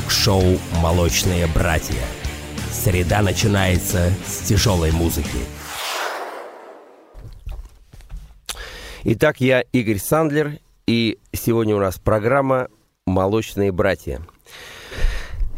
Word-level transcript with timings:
рок-шоу 0.00 0.42
«Молочные 0.82 1.46
братья». 1.46 2.00
Среда 2.72 3.20
начинается 3.20 4.10
с 4.26 4.38
тяжелой 4.46 4.92
музыки. 4.92 5.38
Итак, 9.04 9.40
я 9.40 9.60
Игорь 9.60 9.98
Сандлер, 9.98 10.58
и 10.86 11.18
сегодня 11.32 11.76
у 11.76 11.80
нас 11.80 11.98
программа 11.98 12.68
«Молочные 13.06 13.72
братья». 13.72 14.22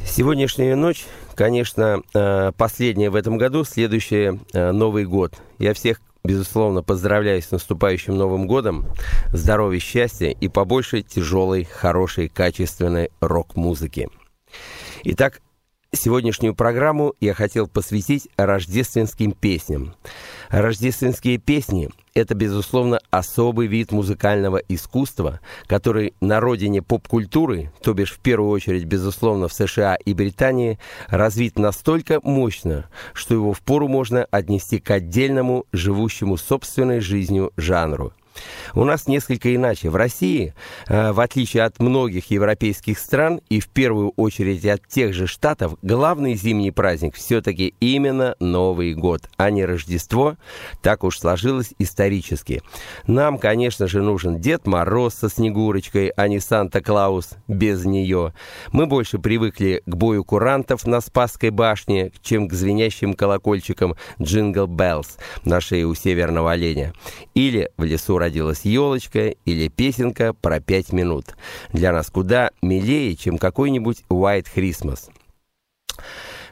Сегодняшняя 0.05 0.75
ночь, 0.75 1.05
конечно, 1.37 2.03
э, 2.13 2.51
последняя 2.57 3.11
в 3.11 3.15
этом 3.15 3.39
году, 3.39 3.63
следующая 3.63 4.41
э, 4.53 4.73
Новый 4.73 5.05
год. 5.05 5.41
Я 5.59 5.73
всех 5.75 6.01
безусловно, 6.25 6.83
поздравляю 6.83 7.41
с 7.43 7.51
наступающим 7.53 8.17
Новым 8.17 8.49
годом. 8.49 8.87
Здоровья, 9.33 9.79
счастья 9.79 10.31
и 10.31 10.49
побольше 10.49 11.03
тяжелой, 11.03 11.65
хорошей, 11.65 12.29
качественной 12.29 13.11
рок-музыки. 13.21 14.09
Итак, 15.05 15.41
сегодняшнюю 15.93 16.55
программу 16.55 17.15
я 17.19 17.35
хотел 17.35 17.67
посвятить 17.67 18.29
рождественским 18.37 19.33
песням. 19.33 19.97
Рождественские 20.49 21.39
песни– 21.39 21.91
это, 22.15 22.37
безусловно, 22.37 23.01
особый 23.11 23.67
вид 23.67 23.91
музыкального 23.91 24.59
искусства, 24.69 25.41
который 25.67 26.15
на 26.21 26.39
родине 26.39 26.83
поп-культуры, 26.83 27.73
то 27.83 27.95
бишь 27.95 28.13
в 28.13 28.21
первую 28.21 28.51
очередь, 28.51 28.85
безусловно, 28.85 29.49
в 29.49 29.53
США 29.55 29.97
и 29.97 30.15
Британии, 30.15 30.79
развит 31.09 31.59
настолько 31.59 32.21
мощно, 32.23 32.89
что 33.13 33.35
его 33.35 33.53
впору 33.53 33.89
можно 33.89 34.25
отнести 34.31 34.79
к 34.79 34.89
отдельному, 34.93 35.67
живущему 35.73 36.37
собственной 36.37 37.01
жизнью 37.01 37.53
жанру– 37.57 38.13
у 38.75 38.85
нас 38.85 39.07
несколько 39.07 39.55
иначе. 39.55 39.91
В 39.91 39.97
России, 39.97 40.55
э, 40.89 41.13
в 41.13 41.21
отличие 41.21 41.65
от 41.65 41.79
многих 41.79 42.31
европейских 42.31 42.99
стран 42.99 43.41
и 43.49 43.61
в 43.61 43.69
первую 43.69 44.13
очередь 44.17 44.65
от 44.67 44.87
тех 44.87 45.15
же 45.15 45.27
штатов, 45.27 45.77
главный 45.83 46.35
зимний 46.35 46.71
праздник 46.71 47.15
все-таки 47.15 47.75
именно 47.81 48.35
Новый 48.41 48.95
год, 48.95 49.29
а 49.37 49.51
не 49.51 49.65
Рождество. 49.65 50.37
Так 50.83 51.05
уж 51.05 51.19
сложилось 51.19 51.75
исторически. 51.79 52.63
Нам, 53.07 53.39
конечно 53.39 53.87
же, 53.87 54.03
нужен 54.03 54.39
Дед 54.41 54.67
Мороз 54.67 55.15
со 55.15 55.29
Снегурочкой, 55.29 56.09
а 56.17 56.29
не 56.29 56.41
Санта-Клаус 56.41 57.31
без 57.49 57.85
нее. 57.85 58.33
Мы 58.73 58.87
больше 58.87 59.19
привыкли 59.19 59.83
к 59.87 59.95
бою 59.95 60.25
курантов 60.25 60.87
на 60.87 61.01
Спасской 61.01 61.51
башне, 61.51 62.13
чем 62.23 62.49
к 62.49 62.53
звенящим 62.53 63.15
колокольчикам 63.15 63.97
«Jingle 64.21 64.67
Bells» 64.67 65.19
на 65.45 65.61
шее 65.61 65.87
у 65.87 65.95
северного 65.95 66.53
оленя. 66.53 66.93
Или 67.35 67.71
в 67.77 67.85
лесу 67.85 68.19
родилась 68.23 68.65
елочка 68.65 69.35
или 69.45 69.69
песенка 69.69 70.33
про 70.33 70.61
пять 70.61 70.93
минут. 70.93 71.37
Для 71.73 71.93
нас 71.93 72.11
куда 72.11 72.51
милее, 72.63 73.15
чем 73.17 73.37
какой-нибудь 73.37 74.05
White 74.09 74.47
Christmas. 74.55 75.11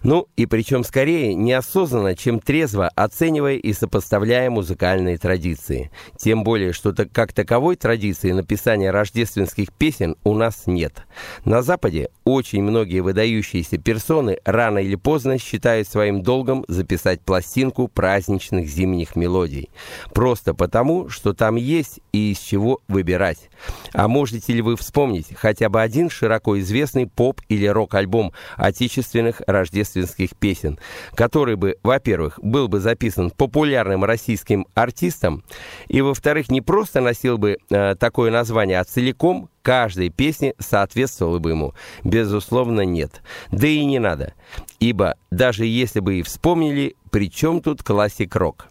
Ну, 0.03 0.29
и 0.37 0.47
причем 0.47 0.83
скорее 0.83 1.35
неосознанно, 1.35 2.17
чем 2.17 2.41
трезво 2.41 2.89
оценивая 2.89 3.57
и 3.57 3.73
сопоставляя 3.73 4.49
музыкальные 4.49 5.19
традиции. 5.19 5.91
Тем 6.17 6.43
более, 6.43 6.73
что 6.73 6.93
так, 6.93 7.13
как 7.13 7.33
таковой 7.33 7.77
традиции 7.77 8.33
написания 8.33 8.91
рождественских 8.91 9.73
песен 9.73 10.17
у 10.25 10.35
нас 10.35 10.63
нет. 10.67 11.05
На 11.45 11.63
Западе 11.63 12.09
очень 12.25 12.63
многие 12.63 13.01
выдающиеся 13.01 13.77
персоны 13.77 14.39
рано 14.45 14.79
или 14.79 14.95
поздно 14.95 15.39
считают 15.39 15.87
своим 15.87 16.23
долгом 16.23 16.65
записать 16.69 17.21
пластинку 17.21 17.89
праздничных 17.89 18.69
зимних 18.69 19.17
мелодий. 19.17 19.69
Просто 20.15 20.55
потому, 20.55 21.09
что 21.11 21.35
там 21.35 21.57
есть 21.57 22.01
и 22.13 22.33
из 22.33 22.39
чего 22.39 22.81
выбирать. 22.89 23.51
А 23.93 24.09
можете 24.09 24.53
ли 24.55 24.63
вы 24.63 24.77
вспомнить 24.77 25.35
хотя 25.35 25.69
бы 25.69 25.83
один 25.83 26.09
широко 26.09 26.59
известный 26.61 27.07
поп- 27.07 27.43
или 27.49 27.67
рок-альбом 27.67 28.33
отечественных 28.57 29.43
рождественских 29.47 29.90
рождественских 29.91 30.37
песен, 30.37 30.79
который 31.15 31.57
бы, 31.57 31.77
во-первых, 31.83 32.39
был 32.43 32.69
бы 32.69 32.81
записан 32.81 33.31
популярным 33.31 34.05
российским 34.05 34.67
артистом, 34.75 35.43
и, 35.89 36.01
во-вторых, 36.01 36.51
не 36.51 36.61
просто 36.61 37.01
носил 37.01 37.39
бы 37.39 37.59
э, 37.71 37.95
такое 37.97 38.31
название, 38.31 38.81
а 38.81 38.85
целиком 38.85 39.49
каждой 39.63 40.11
песне 40.11 40.55
соответствовало 40.59 41.39
бы 41.39 41.51
ему? 41.51 41.75
Безусловно, 42.05 42.83
нет. 42.83 43.23
Да 43.51 43.67
и 43.67 43.85
не 43.85 43.99
надо. 43.99 44.35
Ибо 44.79 45.17
даже 45.31 45.67
если 45.67 46.01
бы 46.01 46.21
и 46.21 46.23
вспомнили, 46.23 46.97
при 47.11 47.31
чем 47.31 47.61
тут 47.61 47.83
классик-рок? 47.83 48.67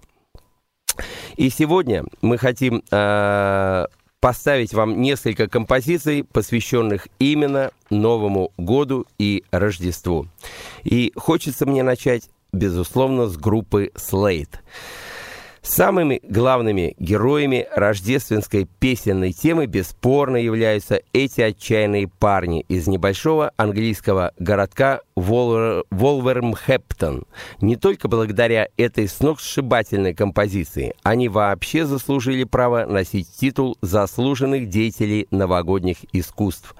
И 1.37 1.49
сегодня 1.49 2.03
мы 2.21 2.37
хотим 2.37 2.83
э, 2.91 3.85
поставить 4.19 4.73
вам 4.73 5.01
несколько 5.01 5.47
композиций, 5.47 6.23
посвященных 6.23 7.07
именно 7.19 7.71
Новому 7.89 8.51
году 8.57 9.05
и 9.17 9.43
Рождеству. 9.51 10.27
И 10.83 11.11
хочется 11.15 11.65
мне 11.65 11.83
начать, 11.83 12.29
безусловно, 12.51 13.27
с 13.27 13.37
группы 13.37 13.91
Slate. 13.95 14.59
Самыми 15.61 16.21
главными 16.23 16.95
героями 16.99 17.67
рождественской 17.75 18.67
песенной 18.79 19.33
темы 19.33 19.65
бесспорно 19.65 20.37
являются 20.37 21.01
эти 21.11 21.41
отчаянные 21.41 22.07
парни 22.07 22.61
из 22.69 22.87
небольшого 22.87 23.51
английского 23.57 24.31
городка 24.39 25.01
Волвермхептон. 25.19 27.25
Не 27.61 27.75
только 27.75 28.07
благодаря 28.07 28.69
этой 28.77 29.07
сногсшибательной 29.07 30.13
композиции, 30.13 30.93
они 31.03 31.29
вообще 31.29 31.85
заслужили 31.85 32.43
право 32.43 32.85
носить 32.85 33.31
титул 33.31 33.77
заслуженных 33.81 34.69
деятелей 34.69 35.27
новогодних 35.31 35.97
искусств. 36.13 36.75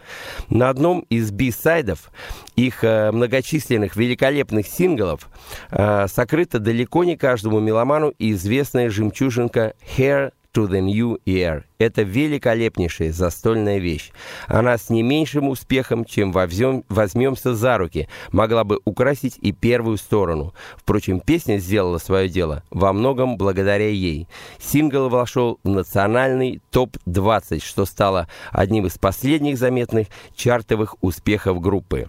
На 0.49 0.69
одном 0.69 1.01
из 1.09 1.31
би-сайдов 1.31 2.11
их 2.55 2.83
э, 2.83 3.11
многочисленных 3.11 3.95
великолепных 3.95 4.67
синглов 4.67 5.29
э, 5.71 6.07
сокрыта 6.07 6.59
далеко 6.59 7.03
не 7.03 7.17
каждому 7.17 7.59
меломану 7.59 8.13
известная 8.19 8.89
жемчужинка 8.89 9.73
«Hair 9.97 10.31
to 10.53 10.67
the 10.67 10.81
New 10.81 11.19
Year». 11.25 11.63
Это 11.77 12.01
великолепнейшая 12.01 13.11
застольная 13.11 13.77
вещь. 13.77 14.11
Она 14.47 14.77
с 14.77 14.89
не 14.89 15.01
меньшим 15.01 15.47
успехом, 15.47 16.03
чем 16.03 16.31
возьмем, 16.31 16.83
возьмемся 16.89 17.55
за 17.55 17.77
руки, 17.77 18.09
могла 18.31 18.63
бы 18.63 18.79
украсить 18.83 19.37
и 19.41 19.51
первую 19.51 19.97
сторону. 19.97 20.53
Впрочем, 20.75 21.21
песня 21.21 21.57
сделала 21.57 21.97
свое 21.97 22.27
дело 22.27 22.63
во 22.69 22.91
многом 22.91 23.37
благодаря 23.37 23.89
ей. 23.89 24.27
Сингл 24.59 25.09
вошел 25.09 25.59
в 25.63 25.69
национальный 25.69 26.61
топ-20, 26.71 27.63
что 27.63 27.85
стало 27.85 28.27
одним 28.51 28.85
из 28.85 28.97
последних 28.97 29.57
заметных 29.57 30.07
чартовых 30.35 30.95
успехов 31.01 31.61
группы. 31.61 32.07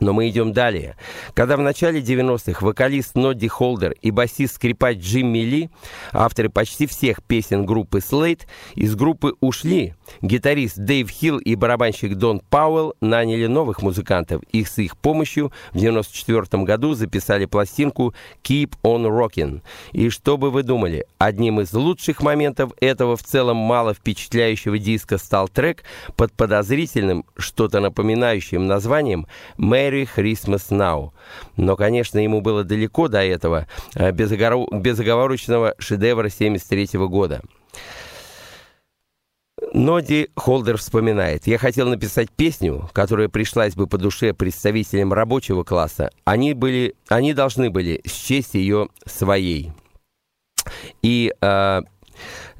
Но 0.00 0.14
мы 0.14 0.28
идем 0.28 0.52
далее. 0.52 0.96
Когда 1.34 1.56
в 1.56 1.60
начале 1.60 2.00
90-х 2.00 2.64
вокалист 2.64 3.14
Нодди 3.14 3.48
Холдер 3.48 3.94
и 4.00 4.10
басист-скрипач 4.10 4.98
Джимми 4.98 5.40
Ли, 5.40 5.70
авторы 6.12 6.48
почти 6.48 6.86
всех 6.86 7.22
песен 7.22 7.66
группы 7.66 7.98
Slate, 7.98 8.46
из 8.74 8.96
группы 8.96 9.34
ушли, 9.40 9.94
гитарист 10.22 10.78
Дэйв 10.78 11.08
Хилл 11.08 11.38
и 11.38 11.54
барабанщик 11.54 12.14
Дон 12.14 12.40
Пауэлл 12.48 12.94
наняли 13.00 13.46
новых 13.46 13.82
музыкантов 13.82 14.42
и 14.52 14.64
с 14.64 14.78
их 14.78 14.96
помощью 14.96 15.52
в 15.72 15.78
94 15.78 16.62
году 16.64 16.94
записали 16.94 17.44
пластинку 17.44 18.14
«Keep 18.42 18.74
on 18.82 19.04
Rockin'». 19.04 19.60
И 19.92 20.08
что 20.08 20.38
бы 20.38 20.50
вы 20.50 20.62
думали, 20.62 21.04
одним 21.18 21.60
из 21.60 21.72
лучших 21.72 22.22
моментов 22.22 22.72
этого 22.80 23.16
в 23.16 23.22
целом 23.22 23.56
мало 23.56 23.92
впечатляющего 23.92 24.78
диска 24.78 25.18
стал 25.18 25.48
трек 25.48 25.84
под 26.16 26.32
подозрительным, 26.32 27.24
что-то 27.36 27.80
напоминающим 27.80 28.66
названием 28.66 29.26
«Mary 29.58 29.89
Merry 29.90 30.08
Christmas 30.16 30.70
Now. 30.70 31.12
Но, 31.56 31.76
конечно, 31.76 32.18
ему 32.18 32.40
было 32.40 32.64
далеко 32.64 33.08
до 33.08 33.22
этого 33.22 33.66
э, 33.94 34.12
безоговорочного 34.12 35.74
шедевра 35.78 36.28
73 36.28 36.98
года. 37.06 37.42
Ноди 39.72 40.30
Холдер 40.36 40.78
вспоминает, 40.78 41.46
«Я 41.46 41.58
хотел 41.58 41.88
написать 41.88 42.30
песню, 42.30 42.88
которая 42.92 43.28
пришлась 43.28 43.74
бы 43.74 43.86
по 43.86 43.98
душе 43.98 44.32
представителям 44.32 45.12
рабочего 45.12 45.64
класса. 45.64 46.10
Они, 46.24 46.54
были, 46.54 46.94
они 47.08 47.34
должны 47.34 47.70
были 47.70 48.00
счесть 48.06 48.54
ее 48.54 48.88
своей». 49.06 49.72
И 51.02 51.32
э, 51.40 51.80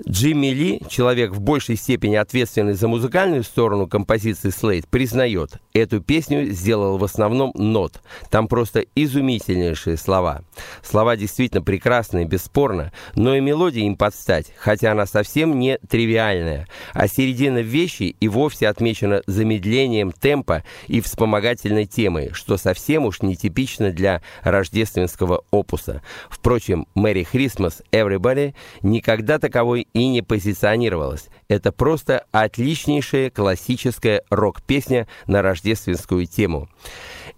Джимми 0.08 0.48
Ли, 0.48 0.82
человек 0.88 1.32
в 1.32 1.40
большей 1.40 1.76
степени 1.76 2.16
ответственный 2.16 2.74
за 2.74 2.88
музыкальную 2.88 3.42
сторону 3.42 3.86
композиции 3.86 4.50
Слейд, 4.50 4.88
признает, 4.88 5.52
эту 5.72 6.00
песню 6.00 6.46
сделал 6.46 6.98
в 6.98 7.04
основном 7.04 7.52
нот. 7.54 8.00
Там 8.30 8.48
просто 8.48 8.84
изумительнейшие 8.94 9.96
слова. 9.96 10.42
Слова 10.82 11.16
действительно 11.16 11.62
прекрасные, 11.62 12.24
бесспорно, 12.24 12.92
но 13.14 13.34
и 13.34 13.40
мелодия 13.40 13.84
им 13.84 13.96
подстать, 13.96 14.52
хотя 14.56 14.92
она 14.92 15.06
совсем 15.06 15.58
не 15.58 15.78
тривиальная. 15.88 16.66
А 16.92 17.08
середина 17.08 17.58
вещи 17.58 18.14
и 18.18 18.28
вовсе 18.28 18.68
отмечена 18.68 19.22
замедлением 19.26 20.12
темпа 20.12 20.64
и 20.86 21.00
вспомогательной 21.00 21.86
темой, 21.86 22.30
что 22.32 22.56
совсем 22.56 23.04
уж 23.04 23.22
нетипично 23.22 23.90
для 23.90 24.22
рождественского 24.42 25.44
опуса. 25.50 26.02
Впрочем, 26.28 26.86
«Merry 26.94 27.26
Christmas, 27.30 27.82
Everybody» 27.92 28.54
никогда 28.82 29.38
так 29.38 29.49
таковой 29.50 29.88
и 29.92 30.06
не 30.06 30.22
позиционировалась. 30.22 31.28
Это 31.48 31.72
просто 31.72 32.24
отличнейшая 32.30 33.30
классическая 33.30 34.22
рок-песня 34.30 35.08
на 35.26 35.42
рождественскую 35.42 36.26
тему. 36.26 36.68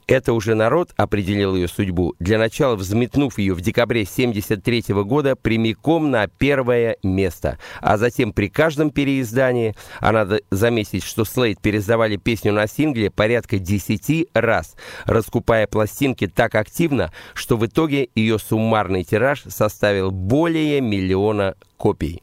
Это 0.07 0.33
уже 0.33 0.55
народ 0.55 0.91
определил 0.97 1.55
ее 1.55 1.69
судьбу, 1.69 2.15
для 2.19 2.39
начала 2.39 2.75
взметнув 2.77 3.39
ее 3.39 3.55
в 3.55 3.61
декабре 3.61 4.03
1973 4.03 4.95
года 5.05 5.37
прямиком 5.37 6.11
на 6.11 6.27
первое 6.27 6.97
место. 7.03 7.59
А 7.81 7.97
затем 7.97 8.33
при 8.33 8.49
каждом 8.49 8.91
переиздании, 8.91 9.75
а 10.01 10.13
надо 10.13 10.41
заметить, 10.51 11.05
что 11.05 11.25
Слейд 11.25 11.61
переиздавали 11.61 12.17
песню 12.17 12.53
на 12.53 12.67
сингле 12.67 13.11
порядка 13.11 13.59
10 13.59 14.29
раз, 14.35 14.75
раскупая 15.05 15.67
пластинки 15.67 16.27
так 16.27 16.55
активно, 16.57 17.13
что 17.35 17.57
в 17.57 17.65
итоге 17.67 18.09
ее 18.15 18.39
суммарный 18.39 19.05
тираж 19.05 19.45
составил 19.49 20.11
более 20.11 20.81
миллиона 20.81 21.55
копий. 21.77 22.23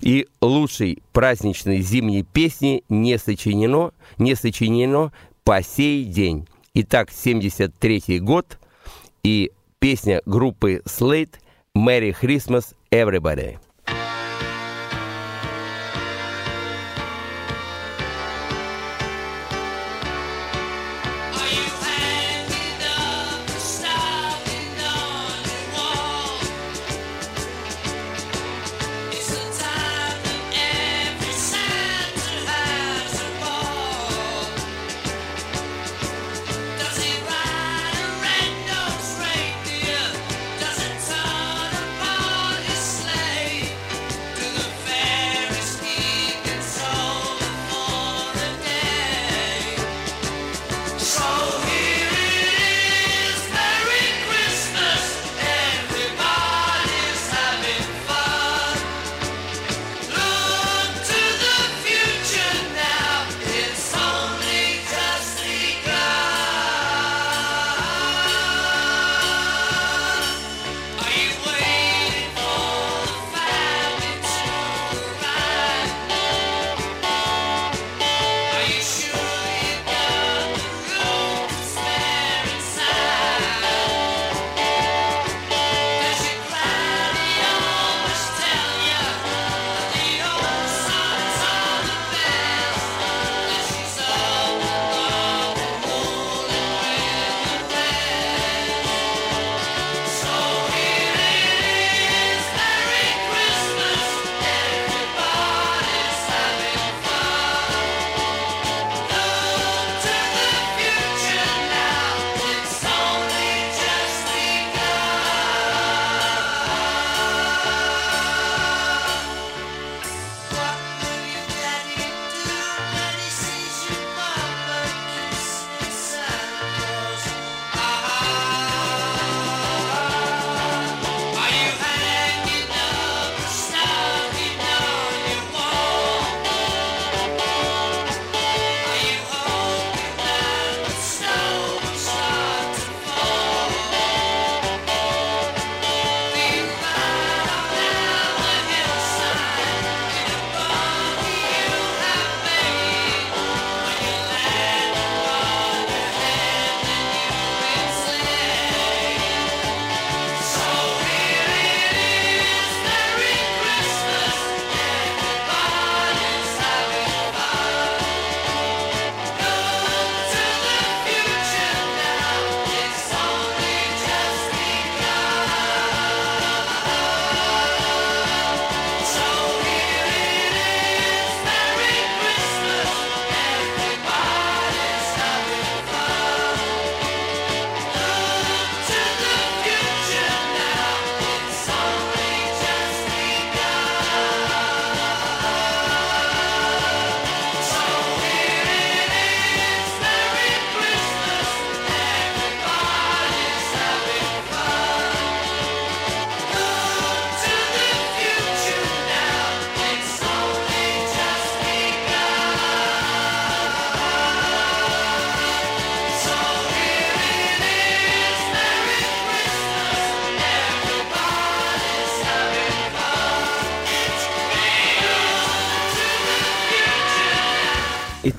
И 0.00 0.26
лучшей 0.40 1.02
праздничной 1.12 1.80
зимней 1.80 2.22
песни 2.22 2.82
не 2.88 3.18
сочинено, 3.18 3.92
не 4.18 4.34
сочинено 4.34 5.12
по 5.44 5.62
сей 5.62 6.04
день. 6.04 6.46
Итак, 6.72 7.10
73 7.10 8.20
год 8.20 8.60
и 9.24 9.50
песня 9.80 10.22
группы 10.24 10.82
Slate 10.84 11.34
«Merry 11.76 12.14
Christmas, 12.14 12.76
Everybody». 12.92 13.58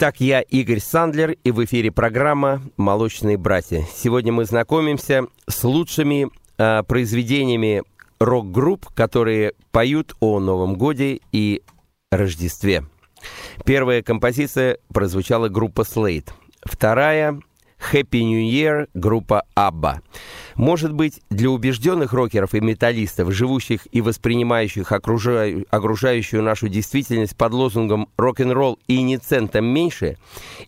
Итак, 0.01 0.19
я 0.19 0.41
Игорь 0.41 0.79
Сандлер, 0.79 1.35
и 1.43 1.51
в 1.51 1.63
эфире 1.63 1.91
программа 1.91 2.63
«Молочные 2.75 3.37
братья». 3.37 3.85
Сегодня 3.95 4.33
мы 4.33 4.45
знакомимся 4.45 5.27
с 5.47 5.63
лучшими 5.63 6.27
э, 6.57 6.81
произведениями 6.81 7.83
рок-групп, 8.19 8.87
которые 8.95 9.53
поют 9.69 10.15
о 10.19 10.39
Новом 10.39 10.73
Годе 10.73 11.19
и 11.31 11.61
Рождестве. 12.11 12.83
Первая 13.63 14.01
композиция 14.01 14.79
прозвучала 14.91 15.49
группа 15.49 15.81
Slate. 15.81 16.31
Вторая 16.63 17.39
Happy 17.91 18.21
New 18.23 18.41
Year 18.41 18.87
группа 18.93 19.43
ABBA. 19.55 19.99
Может 20.55 20.93
быть, 20.93 21.21
для 21.29 21.49
убежденных 21.49 22.13
рокеров 22.13 22.53
и 22.53 22.59
металлистов, 22.59 23.31
живущих 23.31 23.87
и 23.91 24.01
воспринимающих 24.01 24.91
окружаю, 24.91 25.65
окружающую 25.69 26.43
нашу 26.43 26.67
действительность 26.67 27.35
под 27.35 27.53
лозунгом 27.53 28.09
«рок-н-ролл 28.17 28.79
и 28.87 29.01
не 29.01 29.17
центом 29.17 29.65
меньше» 29.65 30.17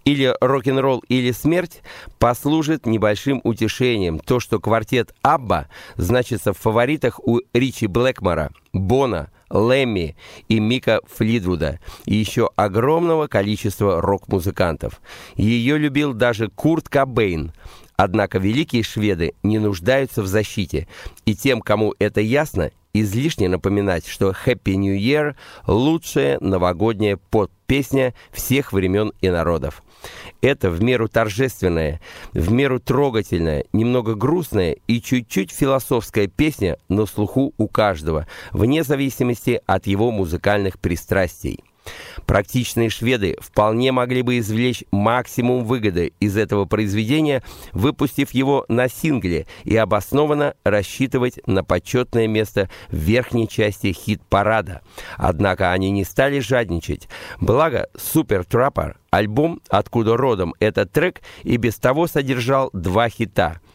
или 0.06 0.36
«рок-н-ролл 0.42 1.04
или 1.10 1.32
смерть» 1.32 1.82
послужит 2.18 2.86
небольшим 2.86 3.42
утешением 3.44 4.20
то, 4.20 4.40
что 4.40 4.60
квартет 4.60 5.14
ABBA 5.24 5.66
значится 5.96 6.54
в 6.54 6.58
фаворитах 6.58 7.20
у 7.26 7.40
Ричи 7.54 7.88
Блэкмора, 7.88 8.52
Бона, 8.72 9.30
Лэмми 9.54 10.18
и 10.50 10.60
Мика 10.60 11.00
Флидвуда, 11.06 11.80
и 12.06 12.16
еще 12.16 12.50
огромного 12.56 13.28
количества 13.28 14.02
рок-музыкантов. 14.02 15.02
Ее 15.36 15.78
любил 15.78 16.14
даже 16.14 16.50
Курт 16.50 16.90
Кобейн, 16.90 17.54
Однако 17.96 18.40
великие 18.40 18.82
шведы 18.84 19.34
не 19.44 19.60
нуждаются 19.60 20.24
в 20.24 20.28
защите, 20.28 20.88
и 21.26 21.36
тем, 21.36 21.62
кому 21.62 21.94
это 22.00 22.22
ясно, 22.22 22.72
излишне 22.94 23.50
напоминать, 23.50 24.08
что 24.08 24.32
Happy 24.32 24.76
New 24.76 24.96
Year– 24.98 25.36
лучшая 25.68 26.40
новогодняя 26.40 27.18
поп-песня 27.18 28.14
всех 28.32 28.72
времен 28.72 29.14
и 29.22 29.30
народов. 29.30 29.84
Это 30.42 30.70
в 30.70 30.82
меру 30.84 31.08
торжественная, 31.08 32.02
в 32.34 32.52
меру 32.52 32.80
трогательная, 32.80 33.66
немного 33.74 34.16
грустная 34.16 34.78
и 34.88 35.02
чуть-чуть 35.02 35.52
философская 35.52 36.28
песня 36.28 36.78
на 36.90 37.06
слуху 37.06 37.54
у 37.58 37.68
каждого, 37.68 38.28
вне 38.52 38.84
зависимости 38.84 39.62
от 39.66 39.88
его 39.88 40.12
музыкальных 40.12 40.80
пристрастий. 40.80 41.64
Практичные 42.26 42.90
шведы 42.90 43.36
вполне 43.40 43.92
могли 43.92 44.22
бы 44.22 44.40
извлечь 44.40 44.84
максимум 44.92 45.66
выгоды 45.66 46.14
из 46.20 46.38
этого 46.38 46.66
произведения, 46.66 47.44
выпустив 47.74 48.32
его 48.32 48.66
на 48.70 48.88
сингле 48.88 49.48
и 49.64 49.76
обоснованно 49.76 50.56
рассчитывать 50.64 51.40
на 51.46 51.64
почетное 51.64 52.28
место 52.28 52.70
в 52.90 52.96
верхней 52.96 53.48
части 53.48 53.92
хит-парада. 53.92 54.82
Однако 55.18 55.72
они 55.72 55.92
не 55.92 56.04
стали 56.04 56.40
жадничать. 56.40 57.08
Благо, 57.40 57.88
«Супер 57.98 58.46
Траппер» 58.46 58.98
альбом, 59.12 59.62
откуда 59.70 60.18
родом 60.18 60.56
этот 60.60 60.92
трек, 60.92 61.22
и 61.44 61.58
без 61.58 61.76
того 61.76 62.08
содержал 62.08 62.70
два 62.74 63.10
хита– 63.10 63.60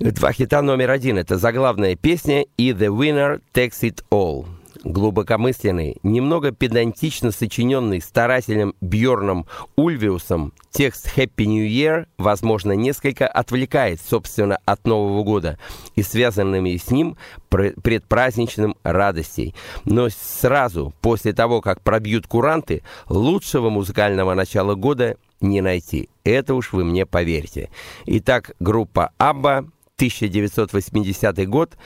Два 0.00 0.32
хита 0.32 0.60
номер 0.60 0.90
один– 0.90 1.18
это 1.18 1.38
заглавная 1.38 1.94
песня 1.94 2.44
и 2.56 2.70
«The 2.70 2.88
Winner 2.88 3.40
Takes 3.54 3.82
It 3.82 4.04
All» 4.10 4.46
глубокомысленный, 4.84 5.96
немного 6.02 6.52
педантично 6.52 7.30
сочиненный 7.30 8.00
старателем 8.00 8.74
Бьорном 8.80 9.46
Ульвиусом, 9.76 10.52
текст 10.70 11.16
«Happy 11.16 11.44
New 11.46 11.66
Year», 11.66 12.06
возможно, 12.18 12.72
несколько 12.72 13.26
отвлекает, 13.26 14.00
собственно, 14.00 14.58
от 14.64 14.86
Нового 14.86 15.24
года 15.24 15.58
и 15.94 16.02
связанными 16.02 16.76
с 16.76 16.90
ним 16.90 17.16
предпраздничным 17.48 18.76
радостей. 18.82 19.54
Но 19.84 20.08
сразу 20.10 20.92
после 21.00 21.32
того, 21.32 21.60
как 21.60 21.80
пробьют 21.82 22.26
куранты, 22.26 22.82
лучшего 23.08 23.70
музыкального 23.70 24.34
начала 24.34 24.74
года 24.74 25.16
не 25.40 25.60
найти. 25.60 26.08
Это 26.24 26.54
уж 26.54 26.72
вы 26.72 26.84
мне 26.84 27.06
поверьте. 27.06 27.70
Итак, 28.06 28.54
группа 28.60 29.12
ABBA, 29.18 29.68
1980 29.96 31.48
год, 31.48 31.76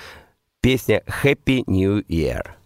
песня 0.61 1.03
«Happy 1.23 1.63
New 1.67 2.01
Year». 2.09 2.58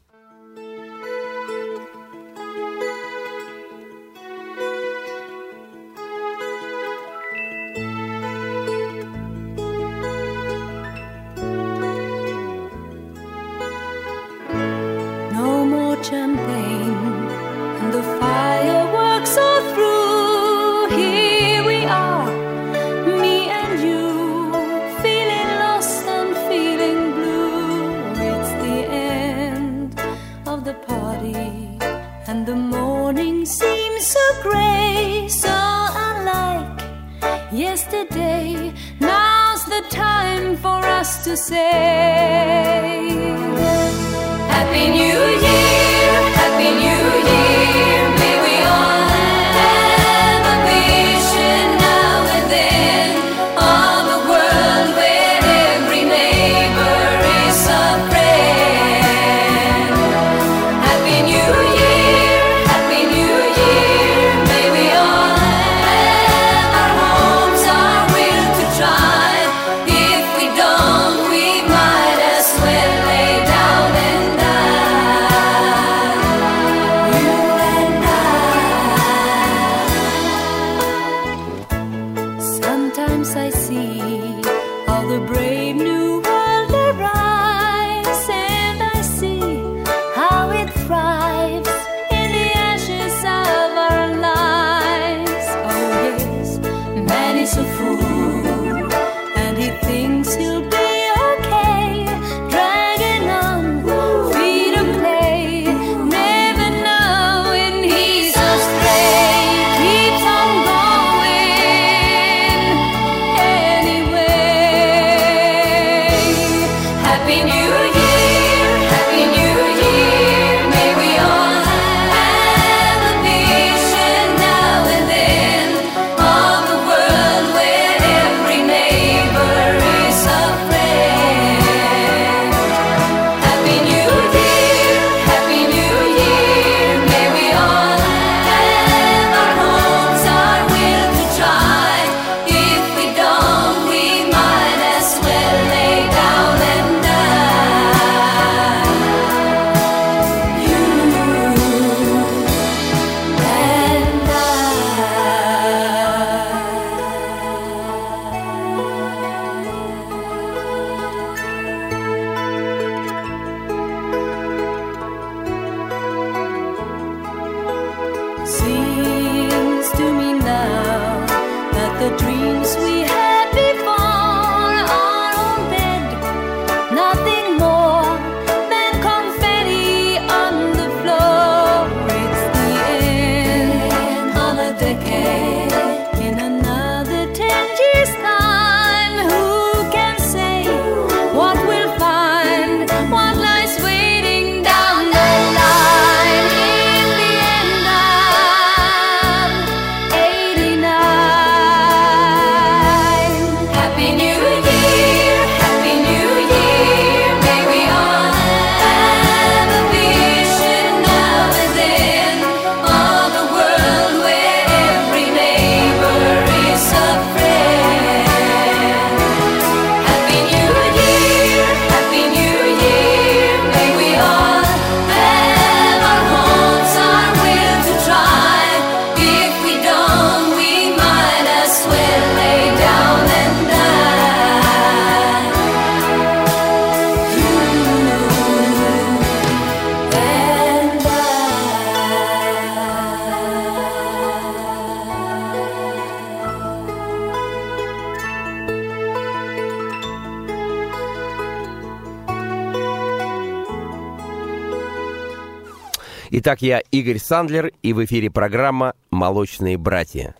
Итак, 256.52 256.60
я 256.60 256.80
Игорь 256.90 257.18
Сандлер, 257.18 257.72
и 257.80 257.94
в 257.94 258.04
эфире 258.04 258.30
программа 258.30 258.92
«Молочные 259.10 259.78
братья». 259.78 260.34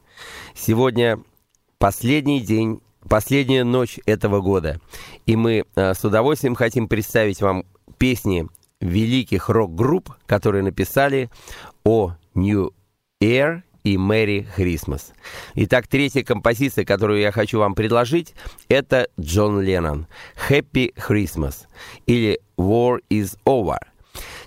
Сегодня 0.55 1.19
последний 1.79 2.43
день, 2.43 2.83
последняя 3.09 3.65
ночь 3.65 3.99
этого 4.05 4.43
года, 4.43 4.79
и 5.25 5.37
мы 5.37 5.65
э, 5.75 5.95
с 5.95 6.05
удовольствием 6.05 6.55
хотим 6.55 6.87
представить 6.87 7.41
вам 7.41 7.65
песни 7.97 8.47
великих 8.83 9.49
рок-групп, 9.49 10.11
которые 10.27 10.63
написали 10.63 11.31
о 11.83 12.13
New 12.35 12.75
Air 13.23 13.63
и 13.83 13.97
Мэри 13.97 14.47
Хрисмас. 14.55 15.15
Итак, 15.55 15.89
третья 15.89 16.23
композиция, 16.23 16.85
которую 16.85 17.21
я 17.21 17.33
хочу 17.33 17.59
вам 17.59 17.75
предложить, 17.75 18.35
это 18.69 19.09
Джон 19.19 19.63
Леннон 19.63 20.09
«Happy 20.51 20.93
Christmas» 20.95 21.61
или 22.05 22.39
«War 22.59 22.99
is 23.09 23.39
Over». 23.47 23.79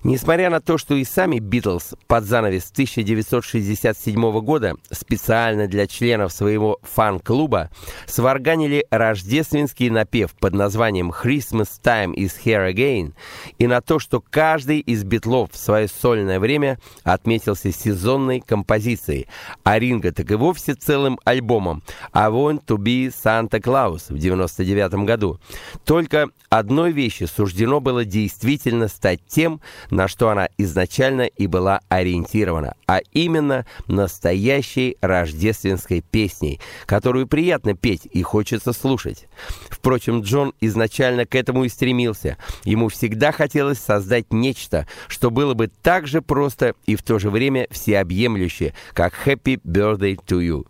Несмотря 0.05 0.51
на 0.51 0.61
то, 0.61 0.77
что 0.77 0.93
и 0.93 1.03
сами 1.03 1.39
Битлз 1.39 1.95
под 2.05 2.25
занавес 2.25 2.69
1967 2.69 4.39
года 4.41 4.75
специально 4.91 5.65
для 5.65 5.87
членов 5.87 6.31
своего 6.31 6.77
фан-клуба 6.83 7.71
сварганили 8.05 8.85
рождественский 8.91 9.89
напев 9.89 10.35
под 10.35 10.53
названием 10.53 11.09
«Christmas 11.09 11.69
Time 11.83 12.13
is 12.13 12.33
Here 12.45 12.71
Again» 12.71 13.13
и 13.57 13.65
на 13.65 13.81
то, 13.81 13.97
что 13.97 14.21
каждый 14.21 14.77
из 14.81 15.03
битлов 15.03 15.51
в 15.53 15.57
свое 15.57 15.87
сольное 15.87 16.39
время 16.39 16.77
отметился 17.03 17.71
сезонной 17.71 18.41
композицией, 18.41 19.25
а 19.63 19.79
Ринга 19.79 20.11
так 20.11 20.29
и 20.29 20.35
вовсе 20.35 20.75
целым 20.75 21.19
альбомом 21.25 21.81
«I 22.13 22.29
Want 22.29 22.65
to 22.67 22.77
be 22.77 23.07
Santa 23.07 23.59
Claus» 23.59 24.03
в 24.09 24.17
1999 24.17 25.03
году. 25.07 25.39
Только 25.83 26.29
одной 26.49 26.91
вещи 26.91 27.23
суждено 27.23 27.79
было 27.79 28.05
действительно 28.05 28.87
стать 28.87 29.21
тем, 29.27 29.61
на 29.95 30.07
что 30.07 30.29
она 30.29 30.49
изначально 30.57 31.23
и 31.23 31.47
была 31.47 31.79
ориентирована, 31.87 32.75
а 32.85 32.99
именно 33.13 33.65
настоящей 33.87 34.97
рождественской 35.01 36.01
песней, 36.01 36.59
которую 36.85 37.27
приятно 37.27 37.75
петь 37.75 38.07
и 38.11 38.21
хочется 38.21 38.73
слушать. 38.73 39.27
Впрочем, 39.69 40.21
Джон 40.21 40.53
изначально 40.59 41.25
к 41.25 41.35
этому 41.35 41.63
и 41.63 41.69
стремился. 41.69 42.37
Ему 42.65 42.89
всегда 42.89 43.31
хотелось 43.31 43.79
создать 43.79 44.33
нечто, 44.33 44.85
что 45.07 45.31
было 45.31 45.53
бы 45.53 45.67
так 45.67 46.07
же 46.07 46.21
просто 46.21 46.75
и 46.85 46.95
в 46.95 47.03
то 47.03 47.17
же 47.17 47.29
время 47.29 47.67
всеобъемлюще, 47.71 48.73
как 48.93 49.13
«Happy 49.25 49.61
Birthday 49.63 50.17
to 50.27 50.41
You». 50.41 50.67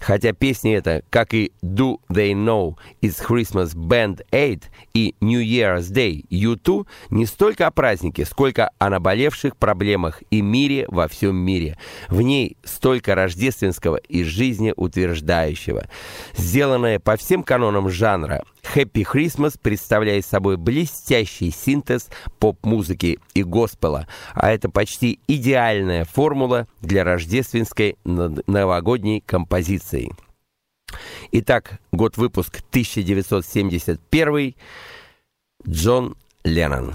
Хотя 0.00 0.32
песни 0.32 0.74
эта, 0.74 1.02
как 1.10 1.34
и 1.34 1.52
«Do 1.62 2.00
They 2.08 2.32
Know 2.32 2.76
It's 3.02 3.18
Christmas 3.26 3.74
Band 3.74 4.24
8» 4.30 4.62
и 4.94 5.14
«New 5.20 5.40
Year's 5.40 5.92
Day» 5.92 6.24
U2, 6.30 6.86
не 7.10 7.26
столько 7.26 7.66
о 7.66 7.70
празднике, 7.70 8.24
сколько 8.24 8.67
о 8.78 8.90
наболевших 8.90 9.56
проблемах 9.56 10.22
и 10.30 10.40
мире 10.40 10.86
во 10.88 11.08
всем 11.08 11.36
мире. 11.36 11.78
В 12.08 12.20
ней 12.22 12.56
столько 12.64 13.14
рождественского 13.14 13.96
и 13.96 14.24
жизнеутверждающего. 14.24 15.86
Сделанное 16.36 16.98
по 16.98 17.16
всем 17.16 17.42
канонам 17.42 17.88
жанра, 17.88 18.44
«Happy 18.74 19.04
Christmas» 19.04 19.58
представляет 19.60 20.26
собой 20.26 20.56
блестящий 20.56 21.50
синтез 21.50 22.08
поп-музыки 22.38 23.18
и 23.34 23.42
госпела, 23.42 24.06
а 24.34 24.50
это 24.50 24.68
почти 24.68 25.20
идеальная 25.26 26.04
формула 26.04 26.66
для 26.80 27.04
рождественской 27.04 27.96
новогодней 28.04 29.22
композиции. 29.24 30.10
Итак, 31.32 31.80
год 31.92 32.16
выпуск 32.16 32.60
1971. 32.70 34.54
Джон 35.66 36.16
Леннон. 36.44 36.94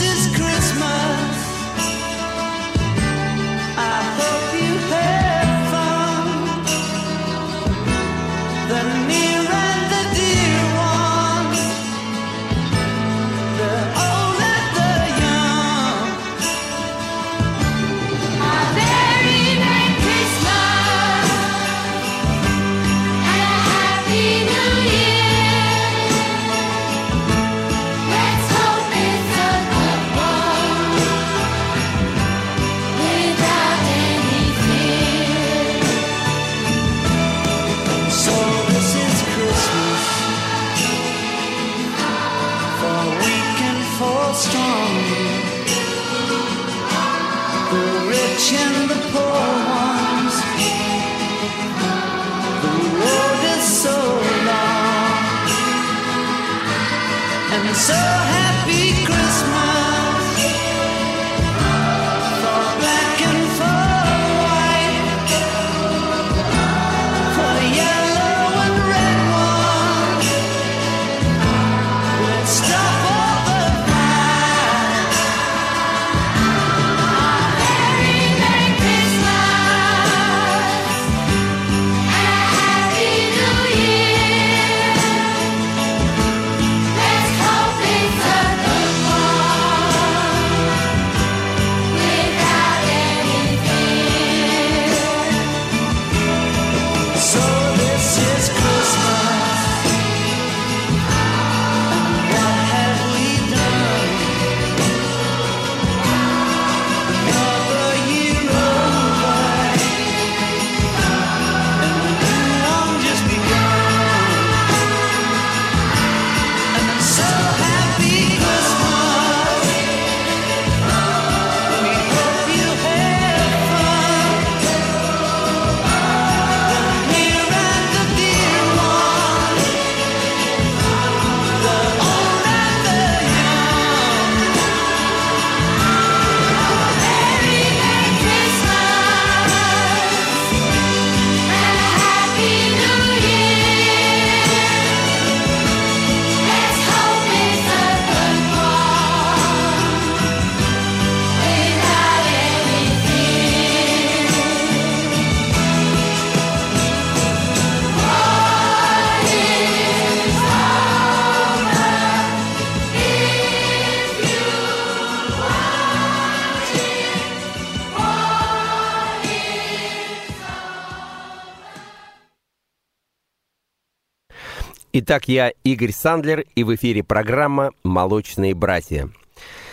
Итак, 174.93 175.29
я 175.29 175.53
Игорь 175.63 175.93
Сандлер, 175.93 176.43
и 176.53 176.65
в 176.65 176.75
эфире 176.75 177.01
программа 177.01 177.71
«Молочные 177.81 178.53
братья». 178.53 179.09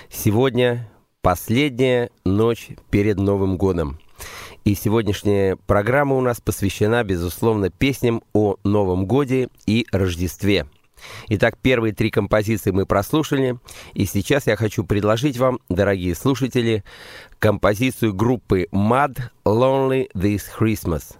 Сегодня 0.08 0.88
последняя 1.22 2.10
ночь 2.24 2.68
перед 2.88 3.16
Новым 3.18 3.56
годом. 3.56 3.98
И 4.64 4.76
сегодняшняя 4.76 5.56
программа 5.56 6.14
у 6.14 6.20
нас 6.20 6.40
посвящена, 6.40 7.02
безусловно, 7.02 7.68
песням 7.68 8.22
о 8.32 8.58
Новом 8.62 9.06
Годе 9.06 9.48
и 9.66 9.88
Рождестве. 9.90 10.68
Итак, 11.30 11.58
первые 11.60 11.92
три 11.92 12.10
композиции 12.12 12.70
мы 12.70 12.86
прослушали, 12.86 13.58
и 13.94 14.04
сейчас 14.04 14.46
я 14.46 14.54
хочу 14.54 14.84
предложить 14.84 15.36
вам, 15.36 15.58
дорогие 15.68 16.14
слушатели, 16.14 16.84
композицию 17.40 18.14
группы 18.14 18.68
Mud 18.70 19.18
«Lonely 19.44 20.12
This 20.14 20.42
Christmas». 20.56 21.16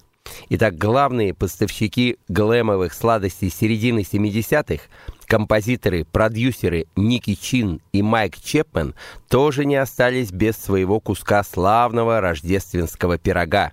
Итак, 0.50 0.76
главные 0.76 1.34
поставщики 1.34 2.16
глэмовых 2.28 2.92
сладостей 2.92 3.50
середины 3.50 4.00
70-х, 4.00 4.84
композиторы, 5.26 6.04
продюсеры 6.04 6.86
Ники 6.96 7.34
Чин 7.34 7.80
и 7.92 8.02
Майк 8.02 8.38
Чепмен 8.38 8.94
тоже 9.28 9.64
не 9.64 9.76
остались 9.76 10.32
без 10.32 10.56
своего 10.56 11.00
куска 11.00 11.42
славного 11.44 12.20
рождественского 12.20 13.18
пирога. 13.18 13.72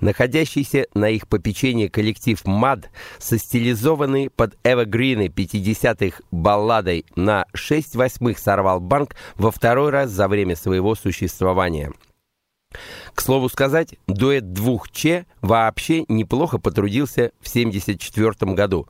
Находящийся 0.00 0.86
на 0.94 1.08
их 1.08 1.26
попечении 1.26 1.88
коллектив 1.88 2.38
МАД, 2.44 2.90
состилизованный 3.18 4.28
под 4.28 4.56
эвегрины 4.62 5.26
50-х 5.26 6.20
балладой 6.30 7.06
на 7.16 7.46
6 7.54 7.96
восьмых 7.96 8.38
сорвал 8.38 8.80
банк 8.80 9.16
во 9.36 9.50
второй 9.50 9.90
раз 9.90 10.10
за 10.10 10.28
время 10.28 10.56
своего 10.56 10.94
существования– 10.94 11.92
к 13.14 13.20
слову 13.20 13.48
сказать, 13.48 13.94
дуэт 14.06 14.52
двух 14.52 14.90
Че 14.90 15.26
вообще 15.40 16.04
неплохо 16.08 16.58
потрудился 16.58 17.30
в 17.40 17.48
1974 17.48 18.52
году. 18.54 18.88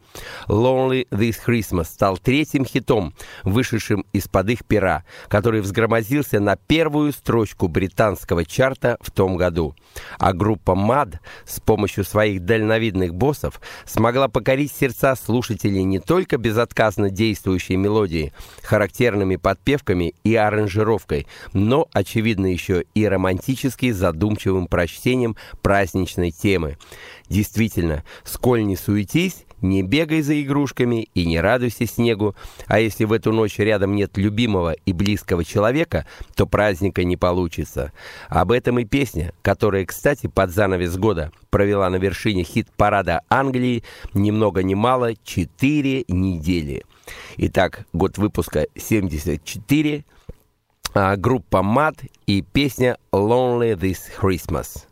«Lonely 0.48 1.06
This 1.10 1.36
Christmas» 1.44 1.84
стал 1.84 2.16
третьим 2.16 2.64
хитом, 2.64 3.14
вышедшим 3.42 4.04
из-под 4.12 4.50
их 4.50 4.64
пера, 4.64 5.04
который 5.28 5.60
взгромозился 5.60 6.40
на 6.40 6.56
первую 6.56 7.12
строчку 7.12 7.68
британского 7.68 8.44
чарта 8.44 8.96
в 9.00 9.10
том 9.10 9.36
году. 9.36 9.74
А 10.18 10.32
группа 10.32 10.72
MAD 10.72 11.18
с 11.44 11.60
помощью 11.60 12.04
своих 12.04 12.44
дальновидных 12.44 13.14
боссов 13.14 13.60
смогла 13.84 14.28
покорить 14.28 14.72
сердца 14.72 15.14
слушателей 15.16 15.82
не 15.82 15.98
только 15.98 16.38
безотказно 16.38 17.10
действующей 17.10 17.76
мелодией, 17.76 18.32
характерными 18.62 19.36
подпевками 19.36 20.14
и 20.24 20.34
аранжировкой, 20.34 21.26
но, 21.52 21.88
очевидно, 21.92 22.46
еще 22.46 22.84
и 22.94 23.06
романтически 23.06 23.90
задумчивым 24.14 24.68
прочтением 24.68 25.36
праздничной 25.60 26.30
темы. 26.30 26.78
Действительно, 27.28 28.04
сколь 28.24 28.64
не 28.64 28.76
суетись, 28.76 29.44
не 29.60 29.82
бегай 29.82 30.20
за 30.20 30.40
игрушками 30.40 31.08
и 31.14 31.24
не 31.26 31.40
радуйся 31.40 31.86
снегу, 31.86 32.34
а 32.66 32.78
если 32.78 33.04
в 33.04 33.12
эту 33.12 33.32
ночь 33.32 33.58
рядом 33.58 33.94
нет 33.96 34.16
любимого 34.16 34.72
и 34.72 34.92
близкого 34.92 35.44
человека, 35.44 36.06
то 36.36 36.46
праздника 36.46 37.02
не 37.02 37.16
получится. 37.16 37.92
Об 38.28 38.52
этом 38.52 38.78
и 38.78 38.84
песня, 38.84 39.32
которая, 39.42 39.84
кстати, 39.84 40.26
под 40.26 40.50
занавес 40.50 40.96
года 40.96 41.32
провела 41.50 41.88
на 41.90 41.96
вершине 41.96 42.44
хит-парада 42.44 43.22
Англии 43.28 43.84
ни 44.12 44.30
много 44.30 44.62
ни 44.62 44.74
мало 44.74 45.14
4 45.24 46.04
недели. 46.08 46.84
Итак, 47.38 47.86
год 47.92 48.18
выпуска 48.18 48.66
74, 48.76 50.04
а, 50.94 51.16
группа 51.16 51.62
Мат 51.62 52.02
и 52.26 52.42
песня 52.42 52.96
Lonely 53.12 53.74
This 53.74 54.10
Christmas. 54.10 54.86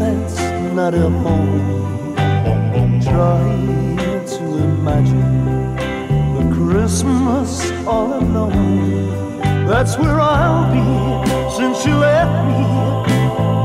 That's 0.00 0.40
not 0.74 0.94
a 0.94 1.10
home. 1.10 2.14
Try 3.02 3.40
to 4.26 4.44
imagine 4.64 5.29
Christmas 6.80 7.70
all 7.86 8.14
alone. 8.14 9.38
That's 9.66 9.98
where 9.98 10.18
I'll 10.18 10.64
be 10.72 10.82
since 11.54 11.84
you 11.84 11.94
left 11.96 12.36
me. 12.48 12.62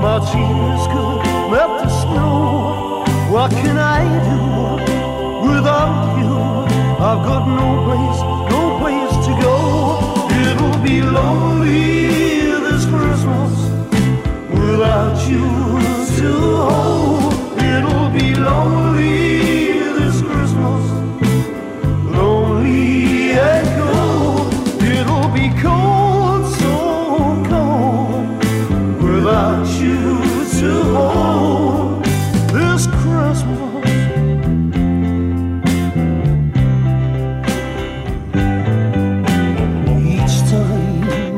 My 0.04 0.18
tears 0.30 0.84
could 0.92 1.24
melt 1.50 1.76
the 1.82 1.90
snow. 2.02 3.06
What 3.32 3.52
can 3.52 3.78
I 3.78 4.02
do 4.30 4.42
without 5.48 6.20
you? 6.20 6.36
I've 7.08 7.24
got 7.30 7.44
no 7.60 7.68
place, 7.88 8.20
no 8.52 8.62
place 8.82 9.16
to 9.28 9.34
go. 9.46 9.56
It'll 10.50 10.84
be 10.84 11.02
lonely 11.02 12.52
this 12.68 12.84
Christmas 12.86 13.56
without 14.52 15.18
you 15.30 15.48
to 16.18 16.32
hold. 16.68 16.95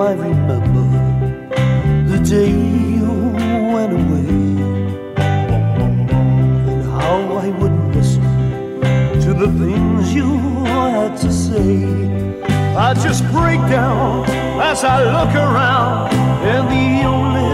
I 0.08 0.14
remember 0.14 0.88
the 2.08 2.18
day 2.24 2.50
you 2.50 3.12
went 3.76 3.92
away 3.92 4.30
and 5.18 6.82
how 6.86 7.18
I 7.36 7.50
wouldn't 7.50 7.94
listen 7.94 8.24
to 9.20 9.34
the 9.34 9.50
things 9.60 10.14
you 10.16 10.30
had 10.64 11.18
to 11.18 11.30
say. 11.30 11.84
I 12.78 12.94
just 12.94 13.22
break 13.34 13.60
down 13.68 14.24
as 14.62 14.86
I 14.86 15.04
look 15.04 15.36
around, 15.36 16.14
and 16.54 16.66
the 16.78 16.90
only 17.06 17.52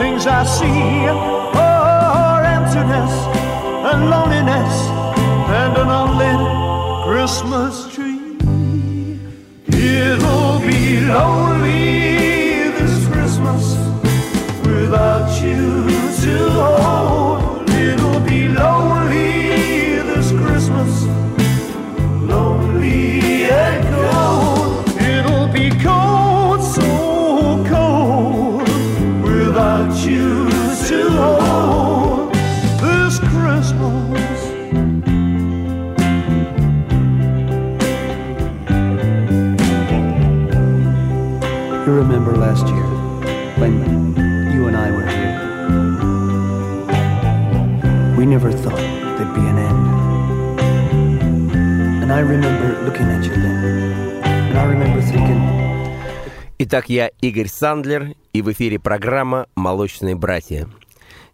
things 0.00 0.26
I 0.26 0.42
see 0.42 1.06
are 1.06 2.42
emptiness 2.42 3.12
and 3.90 4.10
loneliness 4.10 4.74
and 5.60 5.76
an 5.82 5.88
unlit 6.00 6.40
Christmas 7.06 7.94
tree. 7.94 8.38
It'll 9.68 10.58
be 10.58 11.00
lonely 11.02 11.55
Итак, 56.58 56.88
я 56.90 57.08
Игорь 57.20 57.48
Сандлер, 57.48 58.14
и 58.32 58.42
в 58.42 58.52
эфире 58.52 58.78
программа 58.78 59.46
«Молочные 59.54 60.16
братья». 60.16 60.68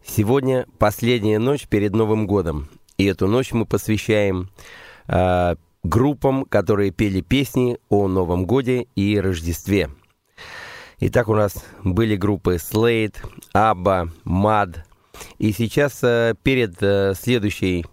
Сегодня 0.04 0.66
последняя 0.78 1.38
ночь 1.38 1.66
перед 1.66 1.94
Новым 1.94 2.26
годом, 2.26 2.68
и 2.98 3.06
эту 3.06 3.26
ночь 3.26 3.52
мы 3.52 3.66
посвящаем 3.66 4.50
э, 5.08 5.56
группам, 5.82 6.44
которые 6.44 6.90
пели 6.92 7.20
песни 7.20 7.78
о 7.88 8.08
Новом 8.08 8.46
Годе 8.46 8.86
и 8.94 9.18
Рождестве. 9.18 9.90
Итак, 11.00 11.28
у 11.28 11.34
нас 11.34 11.64
были 11.82 12.14
группы 12.14 12.56
Slade, 12.56 13.16
ABBA, 13.54 14.08
MAD. 14.24 14.76
И 15.38 15.52
сейчас 15.52 15.98
э, 16.02 16.34
перед 16.42 16.80
э, 16.80 17.14
следующей 17.16 17.86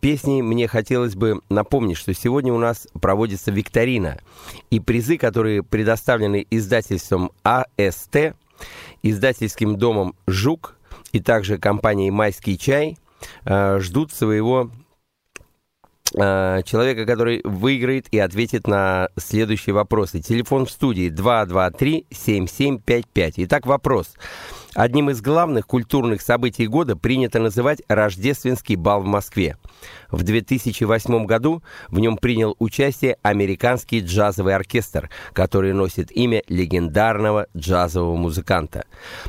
песней 0.00 0.42
мне 0.42 0.68
хотелось 0.68 1.14
бы 1.14 1.40
напомнить, 1.48 1.96
что 1.96 2.14
сегодня 2.14 2.52
у 2.52 2.58
нас 2.58 2.86
проводится 3.00 3.50
викторина. 3.50 4.18
И 4.70 4.80
призы, 4.80 5.18
которые 5.18 5.62
предоставлены 5.62 6.46
издательством 6.50 7.32
АСТ, 7.42 8.34
издательским 9.02 9.76
домом 9.76 10.14
«Жук» 10.26 10.76
и 11.12 11.20
также 11.20 11.58
компанией 11.58 12.10
«Майский 12.10 12.58
чай» 12.58 12.98
э, 13.44 13.78
ждут 13.80 14.12
своего 14.12 14.70
э, 14.70 14.85
человека, 16.12 17.04
который 17.04 17.40
выиграет 17.44 18.06
и 18.10 18.18
ответит 18.18 18.66
на 18.66 19.10
следующие 19.16 19.74
вопросы. 19.74 20.20
Телефон 20.20 20.64
в 20.66 20.70
студии 20.70 21.10
223-7755. 21.10 23.34
Итак, 23.36 23.66
вопрос. 23.66 24.14
Одним 24.74 25.10
из 25.10 25.22
главных 25.22 25.66
культурных 25.66 26.20
событий 26.20 26.66
года 26.66 26.96
принято 26.96 27.38
называть 27.38 27.80
Рождественский 27.88 28.76
бал 28.76 29.00
в 29.00 29.06
Москве. 29.06 29.56
В 30.10 30.22
2008 30.22 31.24
году 31.24 31.62
в 31.88 31.98
нем 31.98 32.18
принял 32.18 32.54
участие 32.58 33.16
американский 33.22 34.00
джазовый 34.00 34.54
оркестр, 34.54 35.08
который 35.32 35.72
носит 35.72 36.12
имя 36.12 36.42
легендарного 36.48 37.46
джазового 37.56 38.16
музыканта. 38.16 38.84